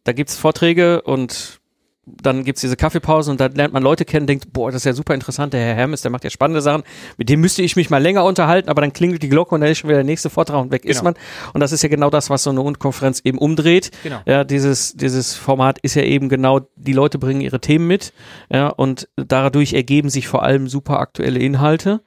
da 0.05 0.13
gibt's 0.13 0.37
Vorträge 0.37 1.01
und 1.01 1.59
dann 2.05 2.43
gibt's 2.43 2.61
diese 2.61 2.75
Kaffeepause 2.75 3.31
und 3.31 3.39
dann 3.39 3.53
lernt 3.53 3.73
man 3.73 3.81
Leute 3.81 4.03
kennen, 4.03 4.27
denkt, 4.27 4.51
boah, 4.51 4.71
das 4.71 4.81
ist 4.81 4.85
ja 4.85 4.93
super 4.93 5.13
interessant, 5.13 5.53
der 5.53 5.61
Herr 5.61 5.75
Hermes, 5.75 6.01
der 6.01 6.11
macht 6.11 6.23
ja 6.23 6.29
spannende 6.29 6.61
Sachen, 6.61 6.83
mit 7.17 7.29
dem 7.29 7.39
müsste 7.39 7.61
ich 7.61 7.75
mich 7.75 7.89
mal 7.89 8.01
länger 8.01 8.25
unterhalten, 8.25 8.69
aber 8.69 8.81
dann 8.81 8.91
klingelt 8.91 9.23
die 9.23 9.29
Glocke 9.29 9.55
und 9.55 9.61
dann 9.61 9.69
ist 9.69 9.79
schon 9.79 9.89
wieder 9.89 9.99
der 9.99 10.05
nächste 10.05 10.29
Vortrag 10.29 10.61
und 10.61 10.71
weg 10.71 10.81
genau. 10.81 10.91
ist 10.91 11.03
man. 11.03 11.13
Und 11.53 11.61
das 11.61 11.71
ist 11.71 11.81
ja 11.81 11.89
genau 11.89 12.09
das, 12.09 12.29
was 12.29 12.43
so 12.43 12.49
eine 12.49 12.73
Konferenz 12.73 13.21
eben 13.23 13.37
umdreht. 13.37 13.91
Genau. 14.03 14.19
Ja, 14.25 14.43
dieses, 14.43 14.93
dieses 14.93 15.35
Format 15.35 15.79
ist 15.79 15.95
ja 15.95 16.03
eben 16.03 16.27
genau, 16.27 16.61
die 16.75 16.93
Leute 16.93 17.19
bringen 17.19 17.41
ihre 17.41 17.61
Themen 17.61 17.87
mit, 17.87 18.13
ja, 18.49 18.67
und 18.67 19.07
dadurch 19.15 19.73
ergeben 19.73 20.09
sich 20.09 20.27
vor 20.27 20.43
allem 20.43 20.67
super 20.67 20.99
aktuelle 20.99 21.39
Inhalte 21.39 22.01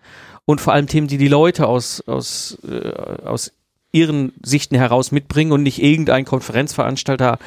und 0.44 0.60
vor 0.60 0.74
allem 0.74 0.88
Themen, 0.88 1.06
die 1.06 1.18
die 1.18 1.28
Leute 1.28 1.66
aus, 1.66 2.02
aus, 2.06 2.58
äh, 2.68 3.24
aus 3.24 3.52
ihren 3.96 4.32
Sichten 4.44 4.76
heraus 4.76 5.10
mitbringen 5.10 5.52
und 5.52 5.62
nicht 5.62 5.82
irgendein 5.82 6.26
Konferenzveranstalter 6.26 7.38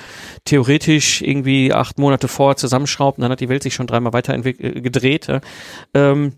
theoretisch 0.45 1.21
irgendwie 1.21 1.71
acht 1.73 1.99
Monate 1.99 2.27
vorher 2.27 2.57
zusammenschraubt 2.57 3.19
und 3.19 3.21
dann 3.21 3.31
hat 3.31 3.39
die 3.39 3.49
Welt 3.49 3.61
sich 3.61 3.75
schon 3.75 3.85
dreimal 3.85 4.13
weiter 4.13 4.33
äh, 4.33 4.53
gedreht. 4.81 5.27
Ähm, 5.93 6.33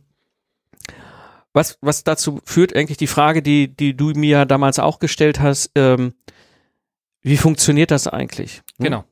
was, 1.53 1.77
was 1.81 2.03
dazu 2.03 2.41
führt 2.43 2.75
eigentlich 2.75 2.97
die 2.97 3.07
Frage, 3.07 3.41
die, 3.41 3.69
die 3.69 3.95
du 3.95 4.11
mir 4.11 4.45
damals 4.45 4.79
auch 4.79 4.99
gestellt 4.99 5.39
hast, 5.39 5.71
ähm, 5.75 6.13
wie 7.21 7.37
funktioniert 7.37 7.91
das 7.91 8.07
eigentlich? 8.07 8.61
Hm? 8.77 8.83
Genau. 8.83 9.03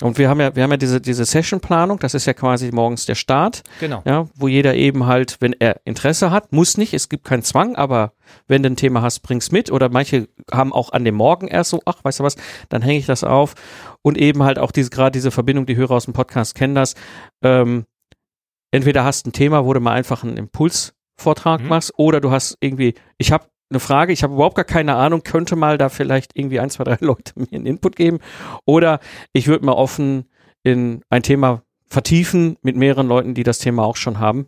Und 0.00 0.16
wir 0.16 0.28
haben 0.28 0.40
ja, 0.40 0.54
wir 0.54 0.62
haben 0.62 0.70
ja 0.70 0.76
diese, 0.76 1.00
diese 1.00 1.24
Session-Planung, 1.24 1.98
das 1.98 2.14
ist 2.14 2.24
ja 2.26 2.32
quasi 2.32 2.70
morgens 2.70 3.04
der 3.06 3.16
Start. 3.16 3.62
Genau. 3.80 4.02
Ja, 4.04 4.26
wo 4.36 4.46
jeder 4.46 4.74
eben 4.74 5.06
halt, 5.06 5.38
wenn 5.40 5.54
er 5.58 5.80
Interesse 5.84 6.30
hat, 6.30 6.52
muss 6.52 6.76
nicht, 6.76 6.94
es 6.94 7.08
gibt 7.08 7.24
keinen 7.24 7.42
Zwang, 7.42 7.74
aber 7.74 8.12
wenn 8.46 8.62
du 8.62 8.70
ein 8.70 8.76
Thema 8.76 9.02
hast, 9.02 9.20
bring's 9.20 9.50
mit. 9.50 9.72
Oder 9.72 9.88
manche 9.88 10.28
haben 10.52 10.72
auch 10.72 10.92
an 10.92 11.04
dem 11.04 11.16
Morgen 11.16 11.48
erst 11.48 11.70
so, 11.70 11.80
ach, 11.84 11.96
weißt 12.04 12.20
du 12.20 12.24
was, 12.24 12.36
dann 12.68 12.82
hänge 12.82 12.98
ich 12.98 13.06
das 13.06 13.24
auf. 13.24 13.54
Und 14.02 14.16
eben 14.18 14.44
halt 14.44 14.58
auch 14.58 14.70
diese, 14.70 14.90
gerade 14.90 15.10
diese 15.12 15.30
Verbindung, 15.32 15.66
die 15.66 15.76
Hörer 15.76 15.96
aus 15.96 16.04
dem 16.04 16.14
Podcast 16.14 16.54
kennen 16.54 16.76
das. 16.76 16.94
Ähm, 17.42 17.84
entweder 18.70 19.02
hast 19.04 19.26
ein 19.26 19.32
Thema, 19.32 19.64
wo 19.64 19.72
du 19.72 19.80
mal 19.80 19.92
einfach 19.94 20.22
einen 20.22 20.36
Impulsvortrag 20.36 21.62
Mhm. 21.62 21.68
machst, 21.68 21.92
oder 21.96 22.20
du 22.20 22.30
hast 22.30 22.56
irgendwie, 22.60 22.94
ich 23.16 23.32
habe 23.32 23.46
eine 23.70 23.80
Frage, 23.80 24.12
ich 24.12 24.22
habe 24.22 24.34
überhaupt 24.34 24.56
gar 24.56 24.64
keine 24.64 24.94
Ahnung, 24.94 25.22
könnte 25.22 25.56
mal 25.56 25.78
da 25.78 25.88
vielleicht 25.88 26.32
irgendwie 26.34 26.60
ein, 26.60 26.70
zwei, 26.70 26.84
drei 26.84 26.96
Leute 27.00 27.32
mir 27.36 27.46
einen 27.52 27.66
Input 27.66 27.96
geben. 27.96 28.18
Oder 28.64 29.00
ich 29.32 29.46
würde 29.46 29.64
mal 29.64 29.72
offen 29.72 30.24
in 30.62 31.02
ein 31.10 31.22
Thema 31.22 31.62
vertiefen 31.88 32.56
mit 32.62 32.76
mehreren 32.76 33.08
Leuten, 33.08 33.34
die 33.34 33.42
das 33.42 33.58
Thema 33.58 33.84
auch 33.84 33.96
schon 33.96 34.18
haben. 34.18 34.46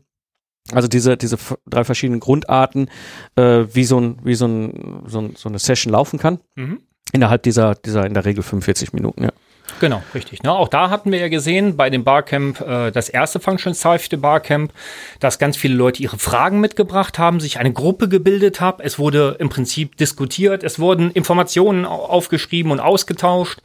Also 0.72 0.88
diese, 0.88 1.16
diese 1.16 1.38
drei 1.66 1.84
verschiedenen 1.84 2.20
Grundarten, 2.20 2.90
äh, 3.36 3.64
wie 3.72 3.84
so 3.84 3.98
ein, 3.98 4.18
wie 4.22 4.34
so 4.34 4.46
ein, 4.46 5.02
so, 5.06 5.20
ein, 5.20 5.34
so 5.36 5.48
eine 5.48 5.58
Session 5.58 5.92
laufen 5.92 6.18
kann. 6.18 6.40
Mhm. 6.54 6.80
Innerhalb 7.12 7.42
dieser, 7.42 7.74
dieser 7.74 8.06
in 8.06 8.14
der 8.14 8.24
Regel 8.24 8.42
45 8.42 8.92
Minuten, 8.92 9.24
ja. 9.24 9.30
Genau, 9.78 10.02
richtig. 10.14 10.42
Ne? 10.42 10.50
Auch 10.52 10.66
da 10.68 10.90
hatten 10.90 11.12
wir 11.12 11.20
ja 11.20 11.28
gesehen 11.28 11.76
bei 11.76 11.90
dem 11.90 12.02
Barcamp, 12.02 12.60
äh, 12.60 12.90
das 12.90 13.08
erste 13.08 13.38
Function 13.38 13.72
Safety 13.72 14.16
Barcamp, 14.16 14.72
dass 15.20 15.38
ganz 15.38 15.56
viele 15.56 15.74
Leute 15.74 16.02
ihre 16.02 16.18
Fragen 16.18 16.58
mitgebracht 16.60 17.18
haben, 17.20 17.38
sich 17.38 17.58
eine 17.60 17.72
Gruppe 17.72 18.08
gebildet 18.08 18.60
hat. 18.60 18.80
Es 18.80 18.98
wurde 18.98 19.36
im 19.38 19.48
Prinzip 19.48 19.96
diskutiert, 19.96 20.64
es 20.64 20.80
wurden 20.80 21.12
Informationen 21.12 21.84
au- 21.86 22.04
aufgeschrieben 22.06 22.72
und 22.72 22.80
ausgetauscht. 22.80 23.60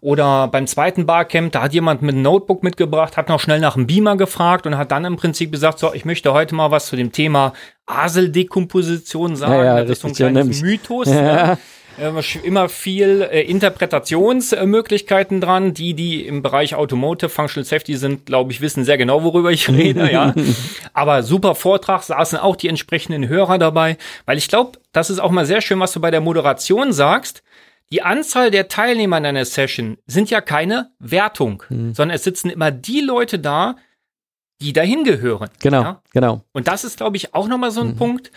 Oder 0.00 0.48
beim 0.48 0.66
zweiten 0.66 1.06
Barcamp, 1.06 1.52
da 1.52 1.62
hat 1.62 1.72
jemand 1.72 2.02
mit 2.02 2.14
einem 2.14 2.22
Notebook 2.22 2.62
mitgebracht, 2.62 3.16
hat 3.16 3.28
noch 3.30 3.40
schnell 3.40 3.60
nach 3.60 3.76
einem 3.76 3.86
Beamer 3.86 4.16
gefragt 4.18 4.66
und 4.66 4.76
hat 4.76 4.90
dann 4.90 5.04
im 5.06 5.16
Prinzip 5.16 5.50
gesagt, 5.50 5.78
so, 5.78 5.94
ich 5.94 6.04
möchte 6.04 6.32
heute 6.34 6.54
mal 6.54 6.70
was 6.70 6.86
zu 6.86 6.96
dem 6.96 7.10
Thema 7.12 7.54
Aseldekomposition 7.86 9.36
sagen. 9.36 9.52
Ja, 9.54 9.64
ja, 9.64 9.80
das 9.82 9.90
ist 9.92 10.02
so 10.02 10.08
ein 10.08 10.14
kleines. 10.14 10.60
Mythos. 10.62 11.08
Ja. 11.14 11.46
Ne? 11.52 11.58
Immer 11.98 12.20
sch- 12.20 12.42
immer 12.42 12.68
viel 12.68 13.22
äh, 13.30 13.42
Interpretationsmöglichkeiten 13.42 15.40
dran. 15.40 15.74
Die, 15.74 15.94
die 15.94 16.26
im 16.26 16.42
Bereich 16.42 16.74
Automotive 16.74 17.28
Functional 17.28 17.64
Safety 17.64 17.96
sind, 17.96 18.26
glaube 18.26 18.52
ich, 18.52 18.60
wissen 18.60 18.84
sehr 18.84 18.98
genau, 18.98 19.22
worüber 19.22 19.50
ich 19.52 19.68
rede, 19.70 20.10
ja. 20.10 20.34
Aber 20.92 21.22
super 21.22 21.54
Vortrag, 21.54 22.02
saßen 22.02 22.38
auch 22.38 22.56
die 22.56 22.68
entsprechenden 22.68 23.28
Hörer 23.28 23.58
dabei, 23.58 23.96
weil 24.26 24.38
ich 24.38 24.48
glaube, 24.48 24.78
das 24.92 25.10
ist 25.10 25.18
auch 25.20 25.30
mal 25.30 25.46
sehr 25.46 25.60
schön, 25.60 25.80
was 25.80 25.92
du 25.92 26.00
bei 26.00 26.10
der 26.10 26.20
Moderation 26.20 26.92
sagst. 26.92 27.42
Die 27.92 28.02
Anzahl 28.02 28.50
der 28.50 28.68
Teilnehmer 28.68 29.18
in 29.18 29.26
einer 29.26 29.44
Session 29.44 29.98
sind 30.06 30.30
ja 30.30 30.40
keine 30.40 30.90
Wertung, 30.98 31.62
sondern 31.68 32.10
es 32.10 32.24
sitzen 32.24 32.48
immer 32.50 32.70
die 32.70 33.00
Leute 33.00 33.38
da, 33.38 33.76
die 34.60 34.72
dahin 34.72 35.04
gehören. 35.04 35.50
Genau, 35.60 35.82
Ja? 35.82 36.02
genau. 36.12 36.42
Und 36.52 36.66
das 36.66 36.82
ist, 36.84 36.96
glaube 36.96 37.16
ich, 37.18 37.34
auch 37.34 37.46
nochmal 37.46 37.70
so 37.70 37.82
ein 37.82 37.94
Punkt, 37.96 38.32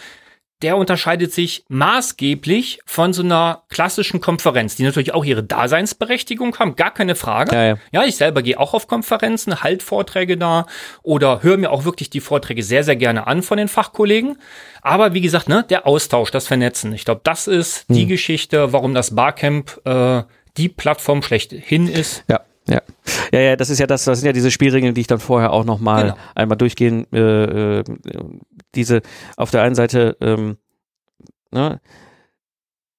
der 0.61 0.77
unterscheidet 0.77 1.31
sich 1.33 1.63
maßgeblich 1.67 2.79
von 2.85 3.13
so 3.13 3.21
einer 3.21 3.63
klassischen 3.69 4.21
Konferenz, 4.21 4.75
die 4.75 4.83
natürlich 4.83 5.13
auch 5.13 5.23
ihre 5.23 5.43
Daseinsberechtigung 5.43 6.57
haben, 6.57 6.75
gar 6.75 6.91
keine 6.91 7.15
Frage. 7.15 7.55
Ja, 7.55 7.77
ja. 7.91 8.05
ich 8.05 8.15
selber 8.15 8.41
gehe 8.41 8.59
auch 8.59 8.73
auf 8.73 8.87
Konferenzen, 8.87 9.61
halt 9.61 9.83
Vorträge 9.83 10.37
da 10.37 10.65
oder 11.03 11.43
höre 11.43 11.57
mir 11.57 11.71
auch 11.71 11.85
wirklich 11.85 12.09
die 12.09 12.21
Vorträge 12.21 12.63
sehr, 12.63 12.83
sehr 12.83 12.95
gerne 12.95 13.27
an 13.27 13.43
von 13.43 13.57
den 13.57 13.67
Fachkollegen. 13.67 14.37
Aber 14.81 15.13
wie 15.13 15.21
gesagt, 15.21 15.47
ne, 15.47 15.65
der 15.69 15.85
Austausch, 15.85 16.31
das 16.31 16.47
Vernetzen, 16.47 16.91
ich 16.93 17.05
glaube, 17.05 17.21
das 17.23 17.47
ist 17.47 17.85
die 17.89 18.07
Geschichte, 18.07 18.73
warum 18.73 18.93
das 18.93 19.15
Barcamp 19.15 19.79
äh, 19.85 20.23
die 20.57 20.69
Plattform 20.69 21.21
schlechthin 21.21 21.87
ist. 21.87 22.23
Ja, 22.27 22.41
ja. 22.69 22.81
Ja, 23.31 23.39
ja, 23.39 23.55
das 23.55 23.69
ist 23.69 23.79
ja 23.79 23.88
das, 23.88 24.03
das 24.05 24.19
sind 24.19 24.25
ja 24.27 24.33
diese 24.33 24.51
Spielregeln, 24.51 24.93
die 24.93 25.01
ich 25.01 25.07
dann 25.07 25.19
vorher 25.19 25.51
auch 25.51 25.65
nochmal 25.65 26.03
Genau. 26.03 26.17
einmal 26.36 26.57
durchgehen. 26.57 27.05
Äh, 27.12 27.79
äh, 27.79 27.83
diese 28.75 29.01
auf 29.36 29.51
der 29.51 29.62
einen 29.63 29.75
Seite, 29.75 30.17
ähm, 30.21 30.57
ne, 31.51 31.81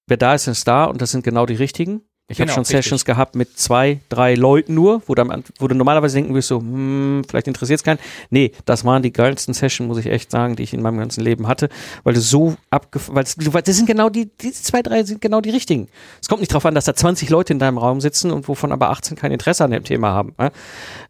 wer 0.07 0.17
da 0.17 0.35
ist, 0.35 0.47
ist 0.47 0.67
da 0.67 0.85
und 0.85 1.01
das 1.03 1.11
sind 1.11 1.25
genau 1.25 1.47
die 1.47 1.55
richtigen. 1.55 2.03
Ich 2.31 2.39
habe 2.41 2.47
Genau, 2.49 2.55
schon 2.57 2.61
richtig. 2.63 2.77
Sessions 2.85 3.05
gehabt 3.07 3.35
mit 3.37 3.59
zwei, 3.59 4.01
drei 4.11 4.35
Leuten 4.35 4.75
nur, 4.75 5.03
wo 5.07 5.15
du, 5.15 5.23
am- 5.23 5.43
wo 5.59 5.67
du 5.67 5.75
normalerweise 5.75 6.17
denken 6.17 6.35
wirst, 6.35 6.49
so, 6.49 6.59
hm, 6.61 7.23
vielleicht 7.27 7.47
interessiert 7.49 7.81
es 7.81 7.85
keinen. 7.85 7.99
Nee, 8.29 8.53
das 8.67 8.85
waren 8.85 9.03
die 9.03 9.13
geilsten 9.15 9.55
Sessions, 9.55 9.89
muss 9.89 9.97
ich 9.97 10.07
echt 10.07 10.31
sagen, 10.31 10.55
die 10.55 10.63
ich 10.63 10.75
in 10.75 10.83
meinem 10.83 10.99
ganzen 10.99 11.23
Leben 11.23 11.49
hatte, 11.49 11.71
weil 12.05 12.13
du 12.13 12.21
so 12.21 12.55
abgef... 12.69 13.09
Weil 13.11 13.25
das 13.25 13.77
sind 13.77 13.87
genau 13.87 14.11
die, 14.11 14.31
diese 14.43 14.63
zwei, 14.63 14.83
drei 14.83 15.05
sind 15.05 15.23
genau 15.23 15.41
die 15.41 15.49
richtigen. 15.49 15.89
Es 16.21 16.29
kommt 16.29 16.41
nicht 16.41 16.53
darauf 16.53 16.67
an, 16.67 16.75
dass 16.75 16.85
da 16.85 16.95
20 16.95 17.31
Leute 17.31 17.55
in 17.55 17.59
deinem 17.59 17.79
Raum 17.79 18.03
sitzen 18.03 18.31
und 18.31 18.47
wovon 18.47 18.73
aber 18.73 18.91
18 18.91 19.17
kein 19.17 19.33
Interesse 19.33 19.65
an 19.65 19.71
dem 19.71 19.85
Thema 19.85 20.09
haben. 20.11 20.35
Ja? 20.39 20.51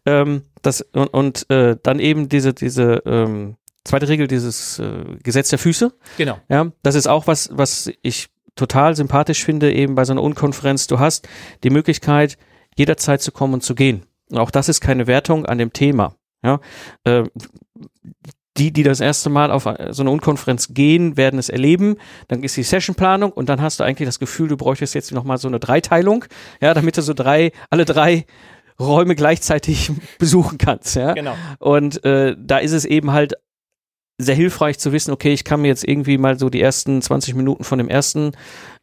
Ähm, 0.05 0.43
das, 0.61 0.81
und 0.93 1.07
und 1.07 1.49
äh, 1.49 1.75
dann 1.83 1.99
eben 1.99 2.29
diese, 2.29 2.53
diese 2.53 3.01
ähm, 3.05 3.55
zweite 3.83 4.07
Regel, 4.07 4.27
dieses 4.27 4.79
äh, 4.79 5.03
Gesetz 5.21 5.49
der 5.49 5.59
Füße. 5.59 5.91
Genau. 6.17 6.37
Ja, 6.47 6.71
das 6.81 6.95
ist 6.95 7.07
auch 7.07 7.27
was, 7.27 7.49
was 7.51 7.91
ich 8.03 8.29
total 8.59 8.95
sympathisch 8.95 9.43
finde, 9.43 9.73
eben 9.73 9.95
bei 9.95 10.05
so 10.05 10.13
einer 10.13 10.21
Unkonferenz. 10.21 10.87
Du 10.87 10.99
hast 10.99 11.27
die 11.63 11.69
Möglichkeit, 11.69 12.37
jederzeit 12.75 13.21
zu 13.21 13.31
kommen 13.31 13.55
und 13.55 13.63
zu 13.63 13.73
gehen. 13.75 14.03
Und 14.29 14.37
auch 14.37 14.51
das 14.51 14.69
ist 14.69 14.81
keine 14.81 15.07
Wertung 15.07 15.45
an 15.45 15.57
dem 15.57 15.73
Thema. 15.73 16.15
Ja, 16.43 16.59
äh, 17.03 17.23
die, 18.57 18.71
die 18.71 18.83
das 18.83 18.99
erste 18.99 19.29
Mal 19.29 19.51
auf 19.51 19.63
so 19.89 20.03
eine 20.03 20.11
Unkonferenz 20.11 20.73
gehen, 20.73 21.15
werden 21.17 21.39
es 21.39 21.49
erleben. 21.49 21.95
Dann 22.27 22.43
ist 22.43 22.57
die 22.57 22.63
Sessionplanung 22.63 23.31
und 23.31 23.47
dann 23.47 23.61
hast 23.61 23.79
du 23.79 23.83
eigentlich 23.83 24.07
das 24.07 24.19
Gefühl, 24.19 24.49
du 24.49 24.57
bräuchtest 24.57 24.95
jetzt 24.95 25.11
nochmal 25.11 25.37
so 25.37 25.47
eine 25.47 25.59
Dreiteilung, 25.59 26.25
ja, 26.61 26.73
damit 26.73 26.97
du 26.97 27.01
so 27.01 27.13
drei, 27.13 27.51
alle 27.69 27.85
drei 27.85 28.25
Räume 28.79 29.15
gleichzeitig 29.15 29.91
besuchen 30.19 30.57
kannst, 30.57 30.95
ja. 30.95 31.13
Genau. 31.13 31.35
Und 31.59 32.03
äh, 32.03 32.35
da 32.37 32.57
ist 32.57 32.73
es 32.73 32.85
eben 32.85 33.11
halt 33.11 33.35
sehr 34.21 34.35
hilfreich 34.35 34.77
zu 34.77 34.91
wissen, 34.91 35.11
okay, 35.11 35.31
ich 35.31 35.45
kann 35.45 35.61
mir 35.61 35.69
jetzt 35.69 35.87
irgendwie 35.87 36.17
mal 36.17 36.37
so 36.37 36.49
die 36.49 36.61
ersten 36.61 37.01
20 37.01 37.35
Minuten 37.35 37.63
von 37.63 37.77
dem 37.77 37.87
ersten 37.87 38.33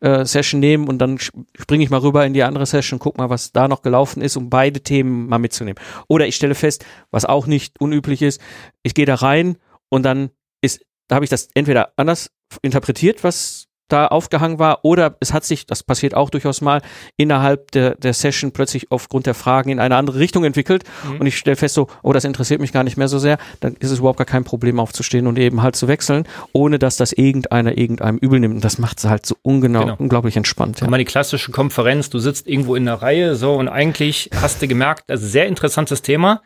äh, 0.01 0.25
Session 0.25 0.61
nehmen 0.61 0.89
und 0.89 0.99
dann 0.99 1.19
springe 1.19 1.85
ich 1.85 1.91
mal 1.91 2.01
rüber 2.01 2.25
in 2.25 2.33
die 2.33 2.43
andere 2.43 2.65
Session, 2.65 2.99
guck 2.99 3.19
mal, 3.19 3.29
was 3.29 3.53
da 3.53 3.69
noch 3.69 3.83
gelaufen 3.83 4.23
ist, 4.23 4.37
um 4.37 4.49
beide 4.49 4.81
Themen 4.81 5.29
mal 5.29 5.39
mitzunehmen. 5.39 5.79
Oder 6.09 6.27
ich 6.27 6.37
stelle 6.37 6.55
fest, 6.55 6.87
was 7.11 7.27
auch 7.27 7.47
nicht 7.47 7.79
unüblich 7.81 8.23
ist, 8.23 8.41
ich 8.83 8.95
gehe 8.95 9.05
da 9.05 9.17
rein 9.17 9.59
und 9.91 10.05
dann 10.05 10.31
ist, 10.63 10.81
da 11.07 11.17
habe 11.17 11.27
ich 11.27 11.31
das 11.31 11.51
entweder 11.55 11.93
anders 11.97 12.31
interpretiert, 12.63 13.23
was 13.23 13.67
da 13.89 14.07
aufgehangen 14.09 14.59
war, 14.59 14.81
oder 14.85 15.17
es 15.21 15.33
hat 15.33 15.45
sich, 15.45 15.67
das 15.67 15.83
passiert 15.83 16.15
auch 16.15 16.31
durchaus 16.31 16.61
mal, 16.61 16.83
innerhalb 17.17 17.71
der, 17.73 17.95
der 17.95 18.13
Session 18.15 18.53
plötzlich 18.53 18.91
aufgrund 18.91 19.27
der 19.27 19.35
Fragen 19.35 19.71
in 19.71 19.79
eine 19.81 19.97
andere 19.97 20.19
Richtung 20.19 20.45
entwickelt 20.45 20.85
Mhm. 21.09 21.21
und 21.21 21.27
ich 21.27 21.37
stelle 21.39 21.57
fest 21.57 21.75
so, 21.75 21.87
oh, 22.03 22.13
das 22.13 22.25
interessiert 22.25 22.61
mich 22.61 22.73
gar 22.73 22.85
nicht 22.85 22.97
mehr 22.97 23.09
so 23.09 23.19
sehr, 23.19 23.39
dann 23.61 23.75
ist 23.79 23.91
es 23.91 23.99
überhaupt 23.99 24.19
gar 24.19 24.25
kein 24.27 24.45
Problem 24.45 24.81
aufzustehen 24.81 25.27
und 25.27 25.39
eben 25.39 25.63
halt 25.63 25.77
zu 25.77 25.89
wechseln, 25.89 26.25
ohne 26.53 26.79
dass 26.79 26.97
das 26.97 27.13
irgendeiner 27.13 27.77
irgendeinem 27.79 28.19
übel 28.19 28.41
nimmt. 28.41 28.57
Und 28.57 28.65
das 28.65 28.79
macht 28.79 28.99
es 28.99 29.05
halt 29.05 29.27
so 29.27 29.37
ungenau, 29.43 29.81
Genau. 29.83 29.95
unglaublich 29.99 30.37
entspannt. 30.37 30.81
Ja. 30.81 30.89
mal, 30.89 30.99
die 30.99 31.05
klassische 31.05 31.53
Konferenz, 31.53 32.11
du 32.11 32.19
sitzt 32.19 32.47
irgendwo 32.49 32.75
in 32.77 32.85
der 32.87 33.03
Reihe, 33.03 33.37
so, 33.37 33.55
und 33.55 33.69
eigentlich 33.69 34.31
hast 34.41 34.61
du 34.63 34.69
gemerkt, 34.69 35.05
das 35.07 35.21
ist 35.21 35.27
ein 35.29 35.31
sehr 35.31 35.47
interessantes 35.47 36.03
Thema, 36.03 36.43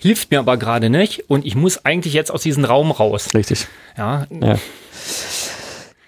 hilft 0.00 0.30
mir 0.30 0.38
aber 0.38 0.56
gerade 0.56 0.90
nicht 0.90 1.28
und 1.28 1.44
ich 1.44 1.54
muss 1.56 1.84
eigentlich 1.84 2.14
jetzt 2.14 2.30
aus 2.30 2.42
diesem 2.42 2.64
Raum 2.64 2.90
raus. 2.92 3.28
Richtig. 3.34 3.66
Ja, 3.96 4.26
Ja. 4.30 4.56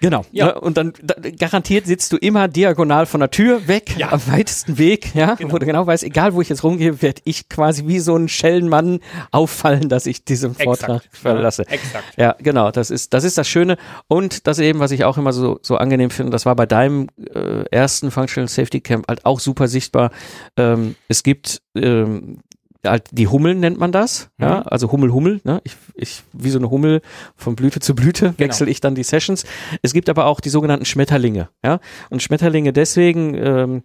Genau. 0.01 0.25
Ja. 0.31 0.47
Ne? 0.47 0.59
Und 0.59 0.77
dann 0.77 0.93
da, 1.01 1.13
garantiert 1.39 1.85
sitzt 1.85 2.11
du 2.11 2.17
immer 2.17 2.47
diagonal 2.47 3.05
von 3.05 3.19
der 3.21 3.31
Tür 3.31 3.67
weg, 3.67 3.95
Ja. 3.97 4.11
am 4.11 4.21
weitesten 4.27 4.77
Weg, 4.77 5.15
ja, 5.15 5.35
Genau. 5.35 5.53
wo 5.53 5.57
du 5.59 5.65
genau 5.65 5.87
weißt, 5.87 6.03
egal 6.03 6.33
wo 6.33 6.41
ich 6.41 6.49
jetzt 6.49 6.63
rumgehe, 6.63 7.01
werde 7.01 7.21
ich 7.23 7.47
quasi 7.47 7.87
wie 7.87 7.99
so 7.99 8.15
ein 8.17 8.27
Schellenmann 8.27 8.99
auffallen, 9.31 9.87
dass 9.89 10.07
ich 10.07 10.25
diesen 10.25 10.55
Vortrag 10.55 11.03
verlasse. 11.11 11.63
Ja, 11.67 11.73
exakt. 11.73 12.03
Ja, 12.17 12.35
genau, 12.39 12.71
das 12.71 12.89
ist, 12.89 13.13
das 13.13 13.23
ist 13.23 13.37
das 13.37 13.47
Schöne. 13.47 13.77
Und 14.07 14.47
das 14.47 14.59
eben, 14.59 14.79
was 14.79 14.91
ich 14.91 15.05
auch 15.05 15.17
immer 15.17 15.31
so, 15.33 15.59
so 15.61 15.77
angenehm 15.77 16.09
finde, 16.09 16.31
das 16.31 16.45
war 16.45 16.55
bei 16.55 16.65
deinem 16.65 17.07
äh, 17.33 17.63
ersten 17.71 18.09
Functional 18.11 18.47
Safety 18.47 18.81
Camp 18.81 19.05
halt 19.07 19.25
auch 19.25 19.39
super 19.39 19.67
sichtbar. 19.67 20.11
Ähm, 20.57 20.95
es 21.07 21.21
gibt 21.23 21.61
ähm, 21.75 22.39
halt 22.85 23.07
die 23.11 23.27
Hummeln 23.27 23.59
nennt 23.59 23.79
man 23.79 23.91
das, 23.91 24.29
ja, 24.39 24.59
Mhm. 24.59 24.63
also 24.67 24.91
Hummel, 24.91 25.11
Hummel, 25.13 25.41
ne? 25.43 25.61
Ich, 25.63 25.75
ich, 25.95 26.23
wie 26.33 26.49
so 26.49 26.57
eine 26.59 26.69
Hummel 26.69 27.01
von 27.35 27.55
Blüte 27.55 27.79
zu 27.79 27.93
Blüte 27.95 28.33
wechsle 28.37 28.69
ich 28.69 28.81
dann 28.81 28.95
die 28.95 29.03
Sessions. 29.03 29.45
Es 29.81 29.93
gibt 29.93 30.09
aber 30.09 30.25
auch 30.25 30.39
die 30.39 30.49
sogenannten 30.49 30.85
Schmetterlinge, 30.85 31.49
ja. 31.63 31.79
Und 32.09 32.23
Schmetterlinge 32.23 32.73
deswegen, 32.73 33.35
ähm, 33.35 33.83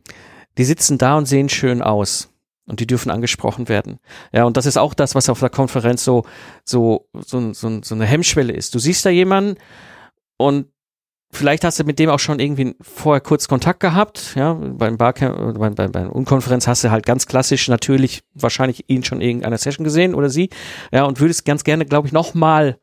die 0.58 0.64
sitzen 0.64 0.98
da 0.98 1.16
und 1.18 1.26
sehen 1.26 1.48
schön 1.48 1.82
aus. 1.82 2.30
Und 2.68 2.80
die 2.80 2.86
dürfen 2.88 3.10
angesprochen 3.12 3.68
werden. 3.68 4.00
Ja, 4.32 4.42
und 4.44 4.56
das 4.56 4.66
ist 4.66 4.76
auch 4.76 4.92
das, 4.92 5.14
was 5.14 5.28
auf 5.28 5.38
der 5.38 5.50
Konferenz 5.50 6.02
so, 6.02 6.24
so, 6.64 7.06
so, 7.14 7.52
so, 7.52 7.80
so 7.80 7.94
eine 7.94 8.06
Hemmschwelle 8.06 8.52
ist. 8.52 8.74
Du 8.74 8.80
siehst 8.80 9.06
da 9.06 9.10
jemanden 9.10 9.56
und 10.36 10.66
vielleicht 11.36 11.64
hast 11.64 11.78
du 11.78 11.84
mit 11.84 11.98
dem 11.98 12.10
auch 12.10 12.18
schon 12.18 12.40
irgendwie 12.40 12.74
vorher 12.80 13.20
kurz 13.20 13.48
Kontakt 13.48 13.80
gehabt, 13.80 14.34
ja, 14.34 14.54
beim 14.54 14.96
Barcamp, 14.96 15.38
oder 15.38 15.58
beim, 15.58 15.74
beim, 15.74 15.92
beim 15.92 16.10
Unkonferenz 16.10 16.66
hast 16.66 16.82
du 16.82 16.90
halt 16.90 17.06
ganz 17.06 17.26
klassisch 17.26 17.68
natürlich 17.68 18.22
wahrscheinlich 18.34 18.84
ihn 18.88 19.04
schon 19.04 19.20
in 19.20 19.28
irgendeiner 19.28 19.58
Session 19.58 19.84
gesehen 19.84 20.14
oder 20.14 20.30
sie, 20.30 20.50
ja, 20.92 21.04
und 21.04 21.20
würdest 21.20 21.44
ganz 21.44 21.64
gerne, 21.64 21.86
glaube 21.86 22.08
ich, 22.08 22.12
nochmal 22.12 22.78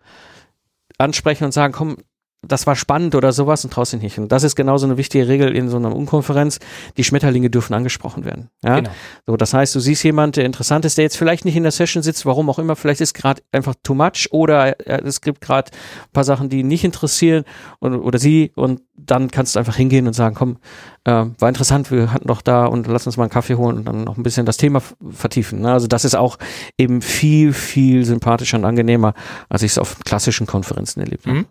ansprechen 0.97 1.45
und 1.45 1.51
sagen, 1.51 1.73
komm, 1.73 1.97
das 2.45 2.67
war 2.67 2.75
spannend 2.75 3.15
oder 3.15 3.31
sowas 3.31 3.63
und 3.63 3.71
traust 3.71 3.93
dich 3.93 4.01
nicht. 4.01 4.19
Und 4.19 4.31
das 4.31 4.43
ist 4.43 4.55
genauso 4.55 4.85
eine 4.85 4.97
wichtige 4.97 5.27
Regel 5.27 5.55
in 5.55 5.69
so 5.69 5.77
einer 5.77 5.95
Unkonferenz. 5.95 6.59
Die 6.97 7.03
Schmetterlinge 7.03 7.49
dürfen 7.49 7.73
angesprochen 7.73 8.25
werden. 8.25 8.49
Ja? 8.63 8.77
Genau. 8.77 8.89
So, 9.25 9.37
das 9.37 9.53
heißt, 9.53 9.73
du 9.73 9.79
siehst 9.79 10.03
jemand, 10.03 10.35
der 10.35 10.45
interessant 10.45 10.85
ist, 10.85 10.97
der 10.97 11.03
jetzt 11.03 11.17
vielleicht 11.17 11.45
nicht 11.45 11.55
in 11.55 11.63
der 11.63 11.71
Session 11.71 12.03
sitzt, 12.03 12.25
warum 12.25 12.49
auch 12.49 12.59
immer, 12.59 12.75
vielleicht 12.75 13.01
ist 13.01 13.13
gerade 13.13 13.41
einfach 13.51 13.75
too 13.81 13.93
much 13.93 14.27
oder 14.31 14.75
es 14.87 15.21
gibt 15.21 15.41
gerade 15.41 15.71
ein 15.71 16.11
paar 16.11 16.23
Sachen, 16.25 16.49
die 16.49 16.59
ihn 16.59 16.67
nicht 16.67 16.83
interessieren 16.83 17.45
und, 17.79 17.95
oder 17.95 18.19
sie 18.19 18.51
und 18.55 18.81
dann 18.95 19.31
kannst 19.31 19.55
du 19.55 19.59
einfach 19.59 19.75
hingehen 19.75 20.07
und 20.07 20.13
sagen, 20.13 20.35
komm, 20.35 20.57
äh, 21.05 21.25
war 21.39 21.49
interessant, 21.49 21.91
wir 21.91 22.13
hatten 22.13 22.27
doch 22.27 22.41
da 22.41 22.65
und 22.65 22.87
lass 22.87 23.05
uns 23.05 23.17
mal 23.17 23.23
einen 23.23 23.31
Kaffee 23.31 23.55
holen 23.55 23.77
und 23.77 23.85
dann 23.85 24.03
noch 24.03 24.17
ein 24.17 24.23
bisschen 24.23 24.45
das 24.45 24.57
Thema 24.57 24.81
vertiefen. 25.11 25.61
Ne? 25.61 25.71
Also 25.71 25.87
das 25.87 26.05
ist 26.05 26.15
auch 26.15 26.37
eben 26.77 27.01
viel, 27.01 27.53
viel 27.53 28.05
sympathischer 28.05 28.57
und 28.57 28.65
angenehmer, 28.65 29.13
als 29.49 29.63
ich 29.63 29.71
es 29.71 29.77
auf 29.77 29.99
klassischen 30.05 30.47
Konferenzen 30.47 31.01
erlebt 31.01 31.25
habe. 31.25 31.39
Mhm. 31.39 31.45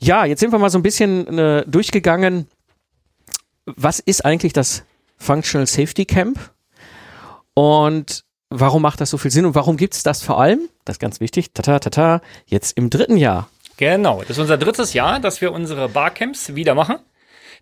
Ja, 0.00 0.24
jetzt 0.24 0.40
sind 0.40 0.50
wir 0.50 0.58
mal 0.58 0.70
so 0.70 0.78
ein 0.78 0.82
bisschen 0.82 1.38
äh, 1.38 1.64
durchgegangen. 1.66 2.48
Was 3.66 4.00
ist 4.00 4.24
eigentlich 4.24 4.54
das 4.54 4.82
Functional 5.18 5.66
Safety 5.66 6.06
Camp? 6.06 6.38
Und 7.52 8.24
warum 8.48 8.80
macht 8.80 9.02
das 9.02 9.10
so 9.10 9.18
viel 9.18 9.30
Sinn 9.30 9.44
und 9.44 9.54
warum 9.54 9.76
gibt 9.76 9.94
es 9.94 10.02
das 10.02 10.22
vor 10.22 10.40
allem, 10.40 10.60
das 10.86 10.94
ist 10.94 11.00
ganz 11.00 11.20
wichtig, 11.20 11.52
tata, 11.52 11.78
tata, 11.78 12.22
jetzt 12.46 12.76
im 12.78 12.88
dritten 12.88 13.18
Jahr? 13.18 13.50
Genau, 13.76 14.20
das 14.20 14.30
ist 14.30 14.38
unser 14.38 14.56
drittes 14.56 14.94
Jahr, 14.94 15.20
dass 15.20 15.40
wir 15.42 15.52
unsere 15.52 15.88
Barcamps 15.88 16.54
wieder 16.54 16.74
machen 16.74 16.96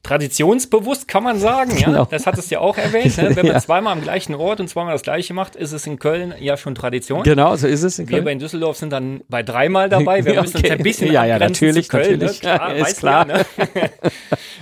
traditionsbewusst, 0.02 1.09
kann 1.09 1.23
man 1.23 1.38
sagen. 1.38 1.76
Ja, 1.76 1.87
genau. 1.87 2.05
das 2.05 2.26
hattest 2.26 2.50
du 2.50 2.55
ja 2.55 2.61
auch 2.61 2.78
erwähnt. 2.78 3.17
Ne? 3.19 3.37
Wenn 3.37 3.47
man 3.47 3.55
ja. 3.57 3.61
zweimal 3.61 3.93
am 3.93 4.02
gleichen 4.02 4.35
Ort 4.35 4.61
und 4.61 4.69
zweimal 4.69 4.93
das 4.93 5.02
gleiche 5.02 5.35
macht, 5.35 5.57
ist 5.57 5.73
es 5.73 5.87
in 5.87 5.99
Köln 5.99 6.35
ja 6.40 6.57
schon 6.57 6.75
Tradition. 6.75 7.23
Genau, 7.23 7.57
so 7.57 7.67
ist 7.67 7.83
es 7.83 7.99
in 7.99 8.07
Köln. 8.07 8.17
Wir 8.17 8.25
bei 8.25 8.33
in 8.33 8.38
Düsseldorf 8.38 8.76
sind 8.76 8.93
dann 8.93 9.23
bei 9.28 9.43
dreimal 9.43 9.88
dabei. 9.88 10.25
Wir 10.25 10.35
müssen 10.40 10.57
uns 10.57 10.71
ein 10.71 10.83
bisschen 10.83 11.12
ja, 11.12 11.25
ja, 11.25 11.38
natürlich, 11.38 11.88
Köln, 11.88 12.19
ne? 12.19 12.26
natürlich. 12.26 12.43
Ne? 12.49 12.55
Klar, 12.55 12.75
ist 12.76 12.99
klar. 12.99 13.26
Ja, 13.28 13.37
ne? 13.37 13.90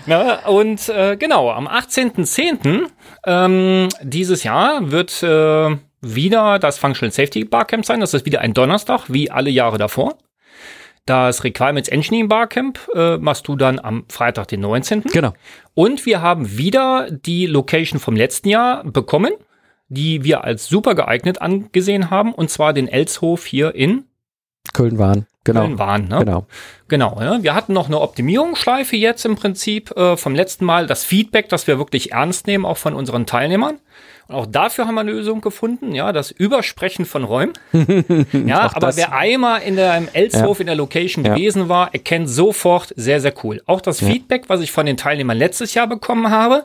Na, 0.07 0.47
und 0.49 0.89
äh, 0.89 1.17
genau, 1.17 1.51
am 1.51 1.69
18.10. 1.69 2.87
Ähm, 3.27 3.89
dieses 4.03 4.43
Jahr 4.45 4.91
wird 4.91 5.23
äh, 5.23 5.77
wieder 6.01 6.59
das 6.59 6.79
Functional 6.79 7.13
Safety 7.13 7.45
Barcamp 7.45 7.85
sein. 7.85 8.01
Das 8.01 8.15
ist 8.15 8.25
wieder 8.25 8.41
ein 8.41 8.55
Donnerstag, 8.55 9.05
wie 9.09 9.31
alle 9.31 9.51
Jahre 9.51 9.79
davor. 9.79 10.17
Das 11.07 11.45
Requirements 11.45 11.89
Engineering 11.89 12.29
Barcamp 12.29 12.81
äh, 12.95 13.17
machst 13.17 13.47
du 13.47 13.55
dann 13.55 13.79
am 13.79 14.05
Freitag, 14.09 14.49
den 14.49 14.61
19. 14.61 15.03
Genau. 15.05 15.33
Und 15.75 16.05
wir 16.05 16.21
haben 16.21 16.59
wieder 16.59 17.09
die 17.11 17.47
Location 17.47 18.01
vom 18.01 18.17
letzten 18.17 18.49
Jahr 18.49 18.83
bekommen, 18.85 19.33
die 19.89 20.25
wir 20.25 20.43
als 20.43 20.67
super 20.67 20.97
geeignet 20.97 21.41
angesehen 21.41 22.11
haben, 22.11 22.35
und 22.35 22.51
zwar 22.51 22.73
den 22.73 22.89
Elshof 22.89 23.47
hier 23.47 23.75
in 23.77 24.05
Köln-Wahn. 24.73 25.27
Genau. 25.45 25.61
Köln-Wahn, 25.61 26.09
ne? 26.09 26.19
Genau. 26.19 26.47
Genau. 26.89 27.21
Ja. 27.21 27.41
Wir 27.41 27.55
hatten 27.55 27.73
noch 27.73 27.87
eine 27.87 28.01
Optimierungsschleife 28.01 28.97
jetzt 28.97 29.25
im 29.25 29.37
Prinzip 29.37 29.97
äh, 29.97 30.17
vom 30.17 30.35
letzten 30.35 30.65
Mal. 30.65 30.89
Das 30.89 31.05
Feedback, 31.05 31.49
das 31.49 31.69
wir 31.69 31.79
wirklich 31.79 32.13
ernst 32.13 32.49
nehmen, 32.49 32.65
auch 32.65 32.79
von 32.79 32.95
unseren 32.95 33.27
Teilnehmern. 33.27 33.79
Und 34.29 34.35
auch 34.35 34.47
dafür 34.47 34.87
haben 34.87 34.95
wir 34.95 35.03
eine 35.03 35.13
Lösung 35.13 35.41
gefunden, 35.41 35.95
ja, 35.95 36.13
das 36.13 36.31
Übersprechen 36.31 37.05
von 37.05 37.25
Räumen. 37.25 37.53
ja, 38.47 38.63
aber 38.63 38.89
das. 38.89 38.97
wer 38.97 39.13
einmal 39.13 39.63
in 39.63 39.77
der 39.77 39.97
im 39.97 40.09
Elshof 40.13 40.59
ja. 40.59 40.63
in 40.63 40.67
der 40.67 40.77
Location 40.77 41.25
ja. 41.25 41.35
gewesen 41.35 41.69
war, 41.69 41.95
erkennt 41.95 42.29
sofort 42.29 42.93
sehr, 42.97 43.21
sehr 43.21 43.35
cool. 43.45 43.63
Auch 43.67 43.81
das 43.81 44.01
ja. 44.01 44.09
Feedback, 44.09 44.49
was 44.49 44.61
ich 44.61 44.73
von 44.73 44.87
den 44.87 44.97
Teilnehmern 44.97 45.39
letztes 45.39 45.75
Jahr 45.75 45.87
bekommen 45.87 46.31
habe, 46.31 46.65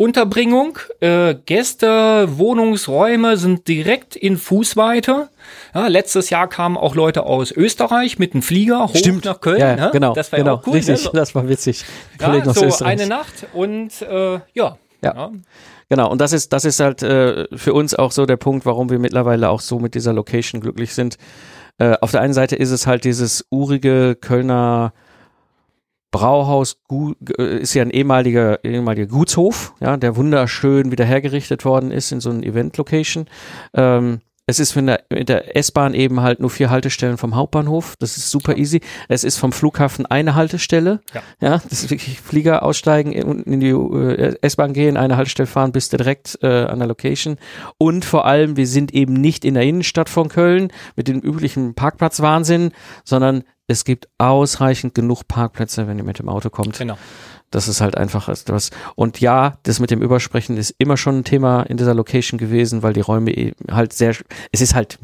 Unterbringung, 0.00 0.78
äh, 1.00 1.34
Gäste, 1.34 2.26
Wohnungsräume 2.38 3.36
sind 3.36 3.68
direkt 3.68 4.16
in 4.16 4.38
Fußweite. 4.38 5.28
Ja, 5.74 5.88
letztes 5.88 6.30
Jahr 6.30 6.48
kamen 6.48 6.78
auch 6.78 6.94
Leute 6.94 7.24
aus 7.24 7.52
Österreich 7.52 8.18
mit 8.18 8.32
einem 8.32 8.42
Flieger 8.42 8.84
hoch 8.84 8.96
Stimmt. 8.96 9.26
nach 9.26 9.42
Köln. 9.42 9.60
Ja, 9.60 9.76
ne? 9.76 9.90
genau, 9.92 10.14
das 10.14 10.32
war 10.32 10.38
genau, 10.38 10.54
auch 10.54 10.66
cool. 10.66 10.72
Richtig, 10.72 11.04
ne? 11.04 11.10
das 11.18 11.34
war 11.34 11.46
witzig. 11.50 11.84
Ja, 12.18 12.42
so 12.50 12.82
eine 12.82 13.08
Nacht 13.08 13.46
und 13.52 14.00
äh, 14.00 14.32
ja. 14.32 14.40
ja. 14.54 14.78
ja. 15.02 15.30
Genau, 15.90 16.08
und 16.08 16.20
das 16.20 16.32
ist, 16.32 16.52
das 16.52 16.64
ist 16.64 16.78
halt 16.78 17.02
äh, 17.02 17.48
für 17.52 17.74
uns 17.74 17.96
auch 17.96 18.12
so 18.12 18.24
der 18.24 18.36
Punkt, 18.36 18.64
warum 18.64 18.90
wir 18.90 19.00
mittlerweile 19.00 19.50
auch 19.50 19.60
so 19.60 19.80
mit 19.80 19.96
dieser 19.96 20.12
Location 20.12 20.60
glücklich 20.60 20.94
sind. 20.94 21.18
Äh, 21.78 21.96
auf 22.00 22.12
der 22.12 22.20
einen 22.20 22.32
Seite 22.32 22.54
ist 22.54 22.70
es 22.70 22.86
halt 22.86 23.04
dieses 23.04 23.44
urige 23.50 24.14
Kölner 24.14 24.92
Brauhaus 26.12 26.76
äh, 27.38 27.58
ist 27.58 27.74
ja 27.74 27.82
ein 27.82 27.90
ehemaliger, 27.90 28.64
ehemaliger 28.64 29.06
Gutshof, 29.06 29.74
ja, 29.80 29.96
der 29.96 30.16
wunderschön 30.16 30.92
wieder 30.92 31.04
hergerichtet 31.04 31.64
worden 31.64 31.90
ist 31.90 32.12
in 32.12 32.20
so 32.20 32.30
einer 32.30 32.44
Event-Location. 32.44 33.26
Ähm, 33.74 34.20
es 34.50 34.58
ist 34.58 34.74
mit 34.74 34.88
der, 34.88 35.04
mit 35.10 35.28
der 35.28 35.56
S-Bahn 35.56 35.94
eben 35.94 36.20
halt 36.20 36.40
nur 36.40 36.50
vier 36.50 36.70
Haltestellen 36.70 37.16
vom 37.16 37.36
Hauptbahnhof. 37.36 37.94
Das 38.00 38.16
ist 38.16 38.30
super 38.30 38.56
easy. 38.56 38.80
Es 39.08 39.22
ist 39.22 39.38
vom 39.38 39.52
Flughafen 39.52 40.06
eine 40.06 40.34
Haltestelle. 40.34 41.00
Ja, 41.14 41.22
ja 41.40 41.62
das 41.68 41.84
ist 41.84 41.90
wirklich 41.90 42.20
Flieger 42.20 42.64
aussteigen, 42.64 43.12
unten 43.22 43.52
in 43.52 43.60
die 43.60 43.68
äh, 43.68 44.36
S-Bahn 44.42 44.72
gehen, 44.72 44.96
eine 44.96 45.16
Haltestelle 45.16 45.46
fahren, 45.46 45.70
bist 45.70 45.92
du 45.92 45.98
direkt 45.98 46.38
äh, 46.42 46.64
an 46.64 46.80
der 46.80 46.88
Location. 46.88 47.36
Und 47.78 48.04
vor 48.04 48.26
allem, 48.26 48.56
wir 48.56 48.66
sind 48.66 48.92
eben 48.92 49.14
nicht 49.14 49.44
in 49.44 49.54
der 49.54 49.62
Innenstadt 49.62 50.08
von 50.08 50.28
Köln 50.28 50.72
mit 50.96 51.06
dem 51.06 51.20
üblichen 51.20 51.74
Parkplatzwahnsinn, 51.74 52.72
sondern 53.04 53.44
es 53.68 53.84
gibt 53.84 54.08
ausreichend 54.18 54.96
genug 54.96 55.28
Parkplätze, 55.28 55.86
wenn 55.86 55.96
ihr 55.96 56.04
mit 56.04 56.18
dem 56.18 56.28
Auto 56.28 56.50
kommt. 56.50 56.76
Genau. 56.76 56.98
Das 57.50 57.66
ist 57.66 57.80
halt 57.80 57.96
einfach 57.96 58.28
etwas. 58.28 58.70
Und 58.94 59.20
ja, 59.20 59.58
das 59.64 59.80
mit 59.80 59.90
dem 59.90 60.02
Übersprechen 60.02 60.56
ist 60.56 60.74
immer 60.78 60.96
schon 60.96 61.18
ein 61.18 61.24
Thema 61.24 61.62
in 61.62 61.76
dieser 61.76 61.94
Location 61.94 62.38
gewesen, 62.38 62.82
weil 62.82 62.92
die 62.92 63.00
Räume 63.00 63.52
halt 63.70 63.92
sehr, 63.92 64.14
es 64.52 64.60
ist 64.60 64.74
halt 64.74 64.98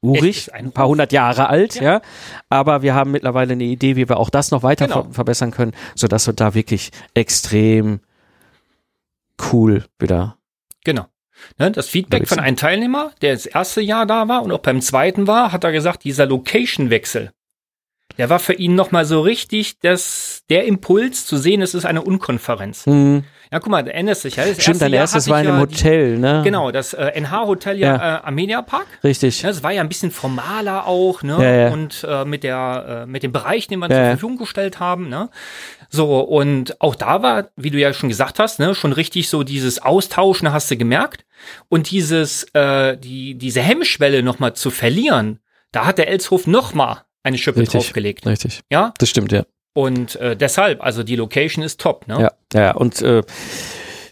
urig, 0.00 0.54
ein 0.54 0.72
paar 0.72 0.88
hundert 0.88 1.12
Jahre 1.12 1.48
alt, 1.48 1.76
ja. 1.76 1.82
ja. 1.82 2.02
Aber 2.48 2.82
wir 2.82 2.94
haben 2.94 3.10
mittlerweile 3.10 3.52
eine 3.52 3.64
Idee, 3.64 3.96
wie 3.96 4.08
wir 4.08 4.18
auch 4.18 4.30
das 4.30 4.50
noch 4.50 4.62
weiter 4.62 4.86
genau. 4.86 5.04
ver 5.04 5.14
verbessern 5.14 5.50
können, 5.50 5.72
sodass 5.94 6.26
wir 6.26 6.34
da 6.34 6.54
wirklich 6.54 6.90
extrem 7.14 8.00
cool 9.52 9.84
wieder. 9.98 10.36
Genau. 10.84 11.06
Ne, 11.58 11.70
das 11.70 11.88
Feedback 11.88 12.28
von 12.28 12.40
einem 12.40 12.56
Teilnehmer, 12.56 13.12
der 13.22 13.32
das 13.32 13.46
erste 13.46 13.80
Jahr 13.80 14.06
da 14.06 14.26
war 14.28 14.42
und 14.42 14.50
auch 14.50 14.58
beim 14.58 14.80
zweiten 14.80 15.26
war, 15.26 15.52
hat 15.52 15.64
er 15.64 15.72
gesagt, 15.72 16.04
dieser 16.04 16.26
Location-Wechsel, 16.26 17.32
der 18.18 18.28
war 18.28 18.40
für 18.40 18.52
ihn 18.52 18.74
nochmal 18.74 19.04
so 19.04 19.20
richtig 19.20 19.78
das, 19.78 20.42
der 20.50 20.66
Impuls 20.66 21.24
zu 21.24 21.36
sehen, 21.36 21.62
es 21.62 21.72
ist 21.74 21.86
eine 21.86 22.02
Unkonferenz. 22.02 22.86
Mhm. 22.86 23.24
Ja, 23.50 23.60
guck 23.60 23.70
mal, 23.70 23.82
da 23.82 23.92
ändert 23.92 24.18
sich 24.18 24.36
ja. 24.36 24.44
Das 24.44 24.60
Stimmt, 24.60 24.82
dein 24.82 24.92
erstes 24.92 25.28
war 25.28 25.40
in 25.40 25.46
einem 25.46 25.56
ja 25.56 25.62
Hotel, 25.62 26.18
ne? 26.18 26.42
Genau, 26.44 26.70
das 26.70 26.92
äh, 26.92 27.18
NH-Hotel 27.18 27.78
ja, 27.78 27.96
ja. 27.96 28.16
Äh, 28.16 28.20
am 28.24 28.34
Mediapark. 28.34 28.86
Richtig. 29.02 29.40
Ja, 29.40 29.48
das 29.48 29.62
war 29.62 29.72
ja 29.72 29.80
ein 29.80 29.88
bisschen 29.88 30.10
formaler 30.10 30.86
auch, 30.86 31.22
ne? 31.22 31.62
Ja. 31.62 31.72
Und 31.72 32.04
äh, 32.06 32.26
mit 32.26 32.42
der, 32.42 33.04
äh, 33.04 33.06
mit 33.06 33.22
dem 33.22 33.32
Bereich, 33.32 33.66
den 33.68 33.78
wir 33.78 33.88
zur 33.88 33.96
Verfügung 33.96 34.36
gestellt 34.36 34.80
haben, 34.80 35.08
ne? 35.08 35.30
So, 35.88 36.20
und 36.20 36.78
auch 36.82 36.94
da 36.94 37.22
war, 37.22 37.48
wie 37.56 37.70
du 37.70 37.78
ja 37.78 37.94
schon 37.94 38.10
gesagt 38.10 38.38
hast, 38.38 38.58
ne, 38.58 38.74
schon 38.74 38.92
richtig 38.92 39.30
so 39.30 39.42
dieses 39.42 39.80
Austauschen 39.80 40.52
hast 40.52 40.70
du 40.70 40.76
gemerkt. 40.76 41.24
Und 41.68 41.90
dieses, 41.90 42.44
äh, 42.52 42.98
die, 42.98 43.36
diese 43.36 43.62
Hemmschwelle 43.62 44.22
nochmal 44.22 44.52
zu 44.52 44.70
verlieren, 44.70 45.38
da 45.72 45.86
hat 45.86 45.96
der 45.96 46.08
Elshof 46.08 46.46
nochmal 46.46 47.04
eine 47.22 47.38
Schippe 47.38 47.60
richtig, 47.60 47.80
draufgelegt. 47.80 48.26
Richtig. 48.26 48.60
Ja? 48.70 48.94
Das 48.98 49.08
stimmt, 49.08 49.32
ja. 49.32 49.44
Und 49.74 50.16
äh, 50.16 50.36
deshalb, 50.36 50.82
also 50.82 51.02
die 51.02 51.16
Location 51.16 51.64
ist 51.64 51.80
top, 51.80 52.08
ne? 52.08 52.20
Ja, 52.20 52.60
ja, 52.60 52.74
und 52.74 53.00
äh, 53.02 53.22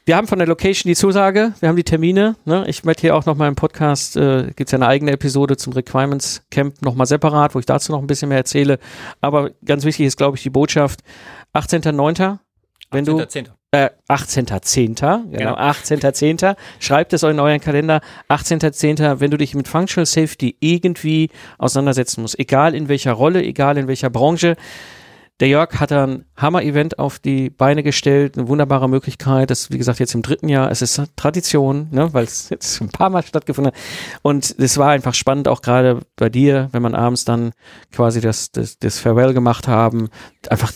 wir 0.06 0.16
haben 0.16 0.28
von 0.28 0.38
der 0.38 0.46
Location 0.46 0.88
die 0.88 0.94
Zusage, 0.94 1.54
wir 1.58 1.68
haben 1.68 1.74
die 1.74 1.82
Termine. 1.82 2.36
Ne? 2.44 2.64
Ich 2.68 2.84
möchte 2.84 3.00
hier 3.00 3.16
auch 3.16 3.26
noch 3.26 3.34
mal 3.34 3.48
im 3.48 3.56
Podcast, 3.56 4.16
äh, 4.16 4.44
gibt 4.54 4.68
es 4.68 4.70
ja 4.70 4.78
eine 4.78 4.86
eigene 4.86 5.10
Episode 5.10 5.56
zum 5.56 5.72
Requirements 5.72 6.44
Camp 6.52 6.80
nochmal 6.80 7.08
separat, 7.08 7.56
wo 7.56 7.58
ich 7.58 7.66
dazu 7.66 7.90
noch 7.90 8.00
ein 8.00 8.06
bisschen 8.06 8.28
mehr 8.28 8.38
erzähle. 8.38 8.78
Aber 9.20 9.50
ganz 9.64 9.84
wichtig 9.84 10.06
ist, 10.06 10.16
glaube 10.16 10.36
ich, 10.36 10.44
die 10.44 10.50
Botschaft, 10.50 11.00
18.09., 11.54 12.38
wenn 12.92 13.00
18. 13.02 13.04
du 13.04 13.26
10. 13.26 13.48
Äh, 13.72 13.90
18.10. 14.08 14.94
Genau, 14.94 15.24
genau. 15.30 15.56
18.10. 15.56 16.56
Schreibt 16.78 17.12
es 17.12 17.22
in 17.22 17.40
euren 17.40 17.60
Kalender. 17.60 18.00
18.10. 18.28 19.20
Wenn 19.20 19.30
du 19.30 19.36
dich 19.36 19.54
mit 19.54 19.68
Functional 19.68 20.06
Safety 20.06 20.56
irgendwie 20.60 21.30
auseinandersetzen 21.58 22.22
musst, 22.22 22.38
egal 22.38 22.74
in 22.74 22.88
welcher 22.88 23.12
Rolle, 23.12 23.42
egal 23.42 23.76
in 23.76 23.88
welcher 23.88 24.10
Branche, 24.10 24.56
der 25.40 25.48
Jörg 25.48 25.78
hat 25.80 25.92
ein 25.92 26.24
Hammer-Event 26.36 26.98
auf 26.98 27.18
die 27.18 27.50
Beine 27.50 27.82
gestellt, 27.82 28.38
eine 28.38 28.48
wunderbare 28.48 28.88
Möglichkeit. 28.88 29.50
Das 29.50 29.62
ist, 29.62 29.72
wie 29.72 29.76
gesagt, 29.76 29.98
jetzt 29.98 30.14
im 30.14 30.22
dritten 30.22 30.48
Jahr. 30.48 30.70
Es 30.70 30.80
ist 30.80 31.02
Tradition, 31.16 31.88
ne, 31.90 32.14
weil 32.14 32.24
es 32.24 32.48
jetzt 32.48 32.80
ein 32.80 32.88
paar 32.88 33.10
Mal 33.10 33.22
stattgefunden 33.22 33.72
hat. 33.72 33.80
Und 34.22 34.54
es 34.58 34.78
war 34.78 34.90
einfach 34.90 35.12
spannend, 35.12 35.48
auch 35.48 35.60
gerade 35.60 36.00
bei 36.16 36.30
dir, 36.30 36.70
wenn 36.72 36.80
man 36.80 36.94
abends 36.94 37.26
dann 37.26 37.52
quasi 37.92 38.22
das, 38.22 38.50
das, 38.50 38.78
das 38.78 38.98
Farewell 38.98 39.34
gemacht 39.34 39.68
haben, 39.68 40.08
einfach 40.48 40.72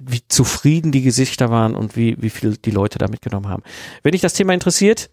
wie 0.00 0.26
zufrieden 0.26 0.90
die 0.92 1.02
Gesichter 1.02 1.50
waren 1.50 1.76
und 1.76 1.94
wie, 1.96 2.16
wie 2.20 2.30
viel 2.30 2.56
die 2.56 2.70
Leute 2.70 2.98
da 2.98 3.06
mitgenommen 3.08 3.48
haben. 3.48 3.62
Wenn 4.02 4.12
dich 4.12 4.22
das 4.22 4.34
Thema 4.34 4.54
interessiert, 4.54 5.10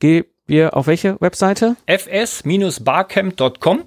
geh 0.00 0.24
wir 0.46 0.76
auf 0.76 0.86
welche 0.88 1.20
Webseite? 1.20 1.76
fs-barcamp.com 1.86 3.84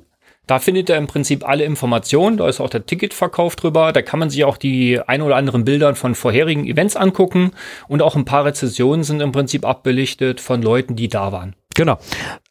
da 0.47 0.59
findet 0.59 0.89
er 0.89 0.97
im 0.97 1.07
Prinzip 1.07 1.47
alle 1.47 1.63
Informationen. 1.63 2.37
Da 2.37 2.47
ist 2.47 2.59
auch 2.59 2.69
der 2.69 2.85
Ticketverkauf 2.85 3.55
drüber. 3.55 3.91
Da 3.91 4.01
kann 4.01 4.19
man 4.19 4.29
sich 4.29 4.43
auch 4.43 4.57
die 4.57 4.99
ein 4.99 5.21
oder 5.21 5.37
anderen 5.37 5.65
Bilder 5.65 5.95
von 5.95 6.13
vorherigen 6.13 6.67
Events 6.67 6.95
angucken. 6.95 7.51
Und 7.87 8.01
auch 8.01 8.15
ein 8.15 8.25
paar 8.25 8.45
Rezessionen 8.45 9.03
sind 9.03 9.21
im 9.21 9.31
Prinzip 9.31 9.65
abbelichtet 9.65 10.39
von 10.39 10.61
Leuten, 10.61 10.95
die 10.95 11.07
da 11.07 11.31
waren. 11.31 11.55
Genau. 11.73 11.97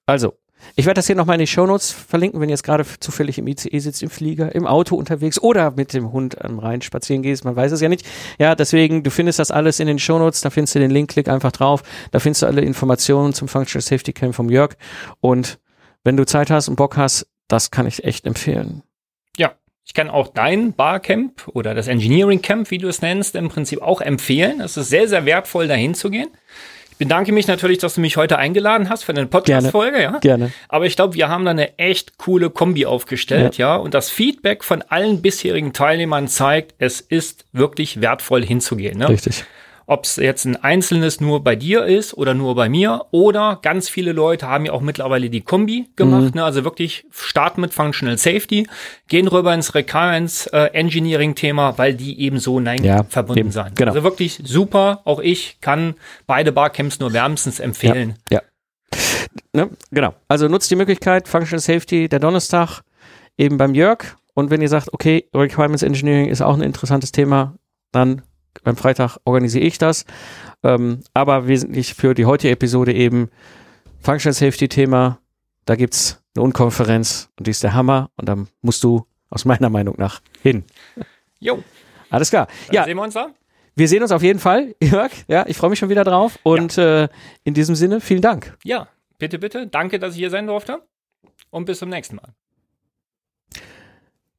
Also, 0.07 0.35
Ich 0.77 0.87
werde 0.87 0.99
das 0.99 1.07
hier 1.07 1.15
nochmal 1.15 1.37
in 1.37 1.41
die 1.41 1.47
Shownotes 1.47 1.93
verlinken, 1.93 2.41
wenn 2.41 2.49
ihr 2.49 2.55
jetzt 2.55 2.65
gerade 2.65 2.85
zufällig 2.99 3.39
im 3.39 3.47
ICE 3.47 3.79
sitzt, 3.79 4.03
im 4.03 4.11
Flieger, 4.11 4.53
im 4.55 4.67
Auto 4.67 4.97
unterwegs 4.97 5.41
oder 5.41 5.71
mit 5.71 5.93
dem 5.93 6.11
Hund 6.11 6.45
am 6.45 6.59
Rhein 6.59 6.83
spazieren 6.83 7.23
gehst. 7.23 7.45
Man 7.45 7.55
weiß 7.55 7.71
es 7.71 7.81
ja 7.81 7.89
nicht. 7.89 8.05
Ja, 8.39 8.57
deswegen, 8.57 9.05
du 9.05 9.11
findest 9.11 9.39
das 9.39 9.53
alles 9.53 9.79
in 9.79 9.87
den 9.87 10.01
Shownotes. 10.01 10.41
Da 10.41 10.51
findest 10.51 10.75
du 10.75 10.81
den 10.81 10.91
Link, 10.91 11.11
klick 11.11 11.29
einfach 11.29 11.53
drauf. 11.53 11.85
Da 12.11 12.19
findest 12.19 12.43
du 12.43 12.47
alle 12.47 12.63
Informationen 12.63 13.35
zum 13.35 13.47
Functional 13.47 13.83
Safety 13.83 14.13
Camp 14.13 14.35
vom 14.35 14.51
Jörg. 14.51 14.75
Und 15.21 15.61
wenn 16.03 16.17
du 16.17 16.27
Zeit 16.27 16.51
hast 16.51 16.69
und 16.69 16.75
Bock 16.75 16.97
hast, 16.97 17.29
das 17.47 17.71
kann 17.71 17.87
ich 17.87 18.03
echt 18.03 18.27
empfehlen. 18.27 18.83
Ja, 19.37 19.53
ich 19.85 19.95
kann 19.95 20.11
auch 20.11 20.27
dein 20.27 20.73
Barcamp 20.73 21.47
oder 21.55 21.75
das 21.75 21.87
Engineering 21.87 22.43
Camp, 22.43 22.73
wie 22.73 22.79
du 22.79 22.89
es 22.89 23.01
nennst, 23.01 23.37
im 23.37 23.49
Prinzip 23.49 23.81
auch 23.81 24.01
empfehlen. 24.01 24.61
Es 24.61 24.77
ist 24.77 24.89
sehr, 24.89 25.07
sehr 25.07 25.25
wertvoll, 25.25 25.69
dahin 25.69 25.95
zu 25.95 26.11
gehen. 26.11 26.31
Ich 26.95 26.99
bedanke 26.99 27.33
mich 27.33 27.49
natürlich, 27.49 27.79
dass 27.79 27.97
du 27.97 28.01
mich 28.01 28.17
heute 28.17 28.39
eingeladen 28.39 28.89
hast 28.89 29.03
für 29.03 29.11
eine 29.11 29.27
Podcast-Folge, 29.27 30.01
ja. 30.01 30.19
Gerne. 30.21 30.53
Aber 30.69 30.87
ich 30.87 30.95
glaube, 30.95 31.15
wir 31.15 31.29
haben 31.29 31.45
da 31.45 31.51
eine 31.51 31.77
echt 31.77 32.19
coole 32.19 32.51
Kombi 32.51 32.87
aufgestellt, 32.87 33.59
ja. 33.59 33.75
ja. 33.75 33.77
Und 33.77 33.95
das 33.95 34.11
Feedback 34.11 34.63
von 34.63 34.83
allen 34.83 35.21
bisherigen 35.21 35.73
Teilnehmern 35.73 36.29
zeigt, 36.29 36.75
es 36.79 37.01
ist 37.01 37.47
wirklich 37.51 38.01
wertvoll 38.01 38.45
hinzugehen. 38.45 38.99
Ne? 38.99 39.09
Richtig 39.09 39.45
ob 39.87 40.05
es 40.05 40.17
jetzt 40.17 40.45
ein 40.45 40.57
einzelnes 40.57 41.21
nur 41.21 41.45
bei 41.45 41.57
dir 41.57 41.85
ist 41.85 42.15
oder 42.15 42.35
nur 42.35 42.55
bei 42.55 42.69
mir 42.69 43.07
oder 43.11 43.59
ganz 43.63 43.89
viele 43.89 44.13
Leute 44.13 44.49
haben 44.49 44.67
ja 44.67 44.73
auch 44.73 44.81
mittlerweile 44.81 45.31
die 45.31 45.43
Kombi 45.43 45.89
gemacht, 45.97 46.35
mhm. 46.35 46.41
ne? 46.41 46.45
also 46.45 46.65
wirklich 46.65 47.07
starten 47.11 47.61
mit 47.61 47.75
Functional 47.75 48.19
Safety, 48.19 48.67
gehen 49.09 49.29
rüber 49.29 49.53
ins 49.55 49.75
Recurrence 49.75 50.47
äh, 50.49 50.71
Engineering 50.73 51.35
Thema, 51.35 51.77
weil 51.79 51.95
die 51.95 52.21
eben 52.21 52.39
so 52.39 52.61
nein 52.61 52.83
ja, 52.85 53.05
verbunden 53.05 53.51
sind. 53.51 53.77
Genau. 53.77 53.93
Also 53.93 54.03
wirklich 54.03 54.41
super, 54.45 55.03
auch 55.05 55.21
ich 55.21 55.59
kann 55.61 55.95
beide 56.27 56.53
Barcamps 56.53 57.01
nur 57.01 57.13
wärmstens 57.13 57.61
empfehlen. 57.61 58.15
Ja, 58.31 58.41
ja. 58.41 58.43
Ne? 59.53 59.71
genau. 59.91 60.15
Also 60.29 60.49
nutzt 60.49 60.71
die 60.71 60.77
Möglichkeit, 60.77 61.29
Functional 61.29 61.61
Safety 61.61 62.09
der 62.09 62.21
Donnerstag 62.21 62.83
eben 63.37 63.57
beim 63.57 63.75
Jörg 63.75 64.17
und 64.35 64.51
wenn 64.51 64.61
ihr 64.61 64.69
sagt, 64.69 64.93
okay, 64.93 65.29
Requirements 65.35 65.83
Engineering 65.83 66.29
ist 66.29 66.43
auch 66.43 66.55
ein 66.55 66.63
interessantes 66.63 67.13
Thema, 67.13 67.55
dann 67.93 68.23
beim 68.63 68.77
Freitag 68.77 69.19
organisiere 69.25 69.65
ich 69.65 69.79
das. 69.79 70.05
Ähm, 70.63 71.01
aber 71.13 71.47
wesentlich 71.47 71.95
für 71.95 72.15
die 72.15 72.27
heutige 72.27 72.53
Episode 72.53 72.93
eben 72.93 73.31
Functional 74.01 74.35
Safety 74.35 74.69
Thema. 74.69 75.19
Da 75.65 75.77
gibt 75.77 75.95
es 75.95 76.23
eine 76.37 76.45
Unkonferenz 76.45 77.31
und 77.39 77.47
die 77.47 77.51
ist 77.51 77.63
der 77.63 77.75
Hammer 77.75 78.11
und 78.17 78.29
da 78.29 78.37
musst 78.63 78.85
du 78.85 79.07
aus 79.31 79.45
meiner 79.45 79.71
Meinung 79.71 79.95
nach 79.99 80.21
hin. 80.43 80.65
Jo. 81.41 81.63
Alles 82.11 82.31
klar. 82.31 82.47
Dann 82.67 82.75
ja. 82.75 82.85
Sehen 82.85 82.97
wir 82.97 83.03
uns 83.03 83.15
da? 83.15 83.31
Wir 83.77 83.89
sehen 83.89 84.03
uns 84.03 84.13
auf 84.13 84.23
jeden 84.23 84.39
Fall, 84.39 84.75
Jörg. 84.83 85.11
Ja, 85.27 85.45
ich 85.49 85.57
freue 85.57 85.71
mich 85.71 85.79
schon 85.79 85.89
wieder 85.89 86.05
drauf. 86.05 86.39
Und 86.43 86.77
ja. 86.77 87.05
äh, 87.05 87.09
in 87.43 87.55
diesem 87.55 87.75
Sinne, 87.75 88.01
vielen 88.01 88.23
Dank. 88.23 88.57
Ja, 88.63 88.89
bitte, 89.19 89.39
bitte. 89.39 89.67
Danke, 89.67 89.99
dass 89.99 90.13
ich 90.15 90.19
hier 90.19 90.31
sein 90.31 90.47
durfte. 90.47 90.83
Und 91.51 91.65
bis 91.65 91.79
zum 91.79 91.89
nächsten 91.89 92.17
Mal. 92.17 92.35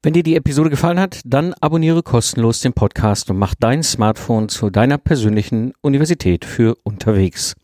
Wenn 0.05 0.13
dir 0.13 0.21
die 0.21 0.35
Episode 0.35 0.69
gefallen 0.69 0.99
hat, 0.99 1.19
dann 1.25 1.55
abonniere 1.61 2.03
kostenlos 2.03 2.59
den 2.59 2.73
Podcast 2.73 3.31
und 3.31 3.39
mach 3.39 3.55
dein 3.59 3.81
Smartphone 3.81 4.49
zu 4.49 4.69
deiner 4.69 4.99
persönlichen 4.99 5.73
Universität 5.81 6.45
für 6.45 6.77
unterwegs. 6.83 7.55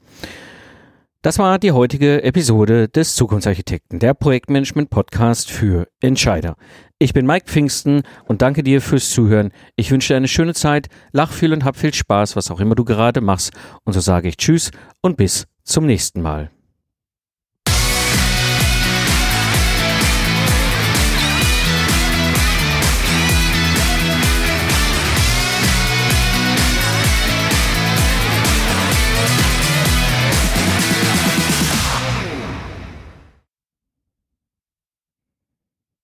Das 1.21 1.37
war 1.37 1.59
die 1.59 1.71
heutige 1.71 2.23
Episode 2.23 2.89
des 2.89 3.15
Zukunftsarchitekten, 3.15 3.99
der 3.99 4.15
Projektmanagement 4.15 4.89
Podcast 4.89 5.51
für 5.51 5.87
Entscheider. 5.99 6.55
Ich 6.97 7.13
bin 7.13 7.27
Mike 7.27 7.45
Pfingsten 7.45 8.01
und 8.25 8.41
danke 8.41 8.63
dir 8.63 8.81
fürs 8.81 9.11
Zuhören. 9.11 9.51
Ich 9.75 9.91
wünsche 9.91 10.13
dir 10.13 10.17
eine 10.17 10.27
schöne 10.27 10.55
Zeit, 10.55 10.87
lach 11.11 11.31
viel 11.31 11.53
und 11.53 11.63
hab 11.63 11.77
viel 11.77 11.93
Spaß, 11.93 12.35
was 12.35 12.49
auch 12.49 12.59
immer 12.59 12.73
du 12.73 12.85
gerade 12.85 13.21
machst. 13.21 13.51
Und 13.83 13.93
so 13.93 13.99
sage 13.99 14.29
ich 14.29 14.37
Tschüss 14.37 14.71
und 15.01 15.15
bis 15.15 15.45
zum 15.63 15.85
nächsten 15.85 16.23
Mal. 16.23 16.49